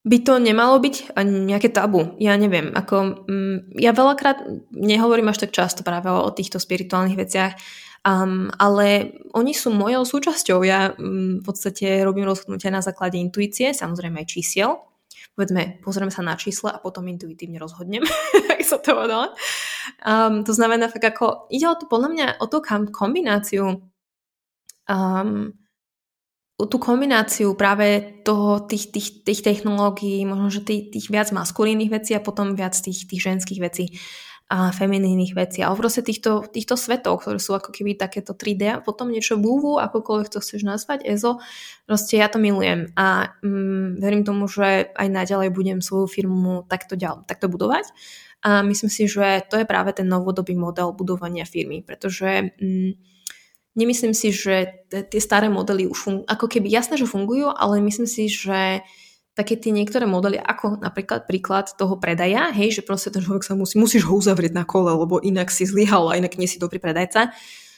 by 0.06 0.18
to 0.22 0.38
nemalo 0.38 0.78
byť 0.78 1.18
nejaké 1.18 1.68
tabu. 1.74 2.14
Ja 2.22 2.38
neviem, 2.38 2.70
ako 2.72 3.26
mm, 3.26 3.76
ja 3.76 3.90
veľakrát 3.90 4.46
nehovorím 4.70 5.28
až 5.28 5.46
tak 5.46 5.52
často 5.52 5.82
práve 5.82 6.06
o 6.08 6.30
týchto 6.30 6.62
spirituálnych 6.62 7.18
veciach, 7.18 7.58
um, 8.06 8.46
ale 8.54 9.18
oni 9.34 9.50
sú 9.50 9.74
mojou 9.74 10.06
súčasťou. 10.06 10.62
Ja 10.62 10.94
um, 10.94 11.42
v 11.42 11.44
podstate 11.44 12.06
robím 12.06 12.24
rozhodnutia 12.24 12.70
na 12.70 12.86
základe 12.86 13.18
intuície, 13.18 13.74
samozrejme 13.74 14.22
aj 14.22 14.30
čísiel, 14.30 14.78
povedzme, 15.36 15.84
pozrieme 15.84 16.08
sa 16.08 16.24
na 16.24 16.34
čísla 16.34 16.72
a 16.72 16.82
potom 16.82 17.04
intuitívne 17.06 17.60
rozhodnem, 17.60 18.00
ak 18.56 18.64
sa 18.64 18.80
to 18.80 18.96
povedala. 18.96 19.36
Um, 20.00 20.42
to 20.42 20.56
znamená 20.56 20.88
fakt 20.88 21.04
ako, 21.04 21.52
ide 21.52 21.68
o 21.68 21.76
to 21.76 21.84
podľa 21.86 22.08
mňa, 22.08 22.26
o 22.40 22.48
tú 22.48 22.64
kombináciu 22.88 23.84
um, 24.88 25.52
tú 26.56 26.80
kombináciu 26.80 27.52
práve 27.52 28.16
toho, 28.24 28.64
tých, 28.64 28.88
tých, 28.88 29.08
tých 29.28 29.40
technológií, 29.44 30.24
možno, 30.24 30.48
že 30.48 30.64
tých, 30.64 30.88
tých 30.88 31.06
viac 31.12 31.28
maskulínnych 31.28 31.92
vecí 31.92 32.16
a 32.16 32.24
potom 32.24 32.56
viac 32.56 32.72
tých, 32.72 33.04
tých 33.04 33.20
ženských 33.20 33.60
vecí. 33.60 33.84
A 34.46 34.70
feminínnych 34.70 35.34
vecí, 35.34 35.58
ale 35.66 35.74
proste 35.74 36.06
týchto, 36.06 36.46
týchto 36.46 36.78
svetov, 36.78 37.26
ktoré 37.26 37.42
sú 37.42 37.58
ako 37.58 37.74
keby 37.74 37.98
takéto 37.98 38.30
3D 38.30 38.78
a 38.78 38.82
potom 38.82 39.10
niečo 39.10 39.34
búvu, 39.34 39.82
akokoľvek 39.82 40.30
to 40.30 40.38
chceš 40.38 40.62
nazvať, 40.62 41.02
EZO, 41.02 41.42
proste 41.82 42.22
ja 42.22 42.30
to 42.30 42.38
milujem. 42.38 42.94
A 42.94 43.34
mm, 43.42 43.98
verím 43.98 44.22
tomu, 44.22 44.46
že 44.46 44.94
aj 44.94 45.08
naďalej 45.10 45.50
budem 45.50 45.78
svoju 45.82 46.06
firmu 46.06 46.62
takto, 46.70 46.94
ďal, 46.94 47.26
takto 47.26 47.50
budovať. 47.50 47.90
A 48.46 48.62
myslím 48.62 48.86
si, 48.86 49.10
že 49.10 49.42
to 49.50 49.58
je 49.58 49.66
práve 49.66 49.90
ten 49.98 50.06
novodobý 50.06 50.54
model 50.54 50.94
budovania 50.94 51.42
firmy, 51.42 51.82
pretože 51.82 52.54
mm, 52.62 53.16
Nemyslím 53.76 54.16
si, 54.16 54.32
že 54.32 54.88
tie 54.88 55.20
staré 55.20 55.52
modely 55.52 55.84
už 55.84 56.00
fungujú, 56.00 56.24
ako 56.32 56.46
keby 56.48 56.72
jasné, 56.72 56.96
že 56.96 57.04
fungujú, 57.04 57.52
ale 57.52 57.84
myslím 57.84 58.08
si, 58.08 58.24
že 58.24 58.80
také 59.36 59.60
tie 59.60 59.68
niektoré 59.68 60.08
modely, 60.08 60.40
ako 60.40 60.80
napríklad 60.80 61.28
príklad 61.28 61.68
toho 61.76 62.00
predaja, 62.00 62.48
hej, 62.56 62.80
že 62.80 62.82
proste 62.82 63.12
ten 63.12 63.20
človek 63.20 63.44
sa 63.44 63.52
musí, 63.52 63.76
musíš 63.76 64.08
ho 64.08 64.16
uzavrieť 64.16 64.56
na 64.56 64.64
kole, 64.64 64.88
lebo 64.88 65.20
inak 65.20 65.52
si 65.52 65.68
zlyhal 65.68 66.08
a 66.08 66.16
inak 66.16 66.40
nie 66.40 66.48
si 66.48 66.56
dobrý 66.56 66.80
predajca. 66.80 67.36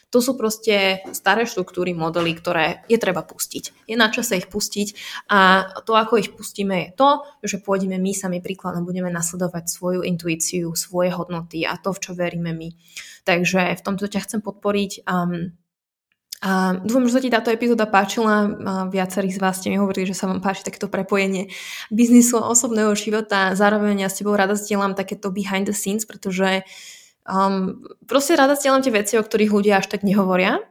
To 0.08 0.24
sú 0.24 0.40
proste 0.40 1.04
staré 1.12 1.44
štruktúry, 1.44 1.92
modely, 1.92 2.32
ktoré 2.32 2.80
je 2.88 2.96
treba 2.96 3.20
pustiť. 3.20 3.84
Je 3.84 3.92
na 3.92 4.08
čase 4.08 4.40
ich 4.40 4.48
pustiť 4.48 4.96
a 5.28 5.68
to, 5.84 5.92
ako 5.92 6.16
ich 6.16 6.32
pustíme, 6.32 6.88
je 6.88 6.90
to, 6.96 7.10
že 7.44 7.60
pôjdeme 7.60 8.00
my 8.00 8.16
sami 8.16 8.40
príkladom, 8.40 8.88
budeme 8.88 9.12
nasledovať 9.12 9.68
svoju 9.68 10.00
intuíciu, 10.08 10.72
svoje 10.72 11.12
hodnoty 11.12 11.68
a 11.68 11.76
to, 11.76 11.92
v 11.92 12.00
čo 12.00 12.16
veríme 12.16 12.56
my. 12.56 12.72
Takže 13.28 13.76
v 13.76 13.84
tomto 13.84 14.08
ťa 14.08 14.24
chcem 14.24 14.40
podporiť. 14.40 15.04
Um, 15.04 15.52
a 16.38 16.78
dúfam, 16.86 17.02
že 17.10 17.18
sa 17.18 17.22
ti 17.22 17.34
táto 17.34 17.50
epizóda 17.50 17.82
páčila. 17.90 18.46
A 18.62 18.72
viacerí 18.86 19.26
z 19.34 19.42
vás 19.42 19.58
ste 19.58 19.74
mi 19.74 19.78
hovorili, 19.82 20.06
že 20.06 20.14
sa 20.14 20.30
vám 20.30 20.38
páči 20.38 20.62
takéto 20.62 20.86
prepojenie 20.86 21.50
biznisu 21.90 22.38
a 22.38 22.46
osobného 22.46 22.94
života. 22.94 23.58
Zároveň 23.58 24.06
ja 24.06 24.08
s 24.10 24.22
tebou 24.22 24.38
rada 24.38 24.54
zdieľam 24.54 24.94
takéto 24.94 25.34
behind 25.34 25.66
the 25.66 25.74
scenes, 25.74 26.06
pretože 26.06 26.62
um, 27.26 27.82
proste 28.06 28.38
rada 28.38 28.54
zdieľam 28.54 28.86
tie 28.86 28.94
veci, 28.94 29.14
o 29.18 29.26
ktorých 29.26 29.50
ľudia 29.50 29.82
až 29.82 29.90
tak 29.90 30.06
nehovoria. 30.06 30.62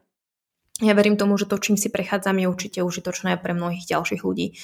Ja 0.79 0.95
verím 0.95 1.19
tomu, 1.19 1.35
že 1.35 1.49
to, 1.49 1.59
čím 1.59 1.75
si 1.75 1.91
prechádzam, 1.91 2.39
je 2.39 2.47
určite 2.47 2.79
užitočné 2.87 3.35
pre 3.43 3.51
mnohých 3.51 3.91
ďalších 3.91 4.23
ľudí. 4.23 4.55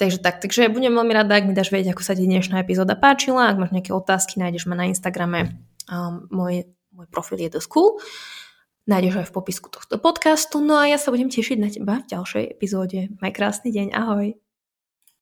Takže 0.00 0.22
tak, 0.22 0.40
takže 0.40 0.70
budem 0.72 0.94
veľmi 0.94 1.12
rada, 1.12 1.34
ak 1.36 1.44
mi 1.44 1.52
dáš 1.52 1.74
vedieť, 1.74 1.92
ako 1.92 2.06
sa 2.06 2.16
ti 2.16 2.24
dnešná 2.24 2.62
epizóda 2.62 2.96
páčila. 2.96 3.52
Ak 3.52 3.60
máš 3.60 3.74
nejaké 3.74 3.92
otázky, 3.92 4.40
nájdeš 4.40 4.64
ma 4.64 4.78
na 4.78 4.88
Instagrame. 4.88 5.60
Um, 5.92 6.24
môj, 6.32 6.72
môj 6.94 7.10
profil 7.12 7.36
je 7.44 7.58
dosť 7.58 7.68
cool 7.68 8.00
nájdeš 8.88 9.20
aj 9.20 9.26
v 9.28 9.36
popisku 9.36 9.68
tohto 9.68 10.00
podcastu. 10.00 10.64
No 10.64 10.80
a 10.80 10.88
ja 10.88 10.96
sa 10.96 11.12
budem 11.12 11.28
tešiť 11.28 11.58
na 11.60 11.68
teba 11.68 12.00
v 12.00 12.08
ďalšej 12.08 12.44
epizóde. 12.48 13.12
Maj 13.20 13.36
krásny 13.36 13.68
deň, 13.70 13.92
ahoj. 13.92 14.47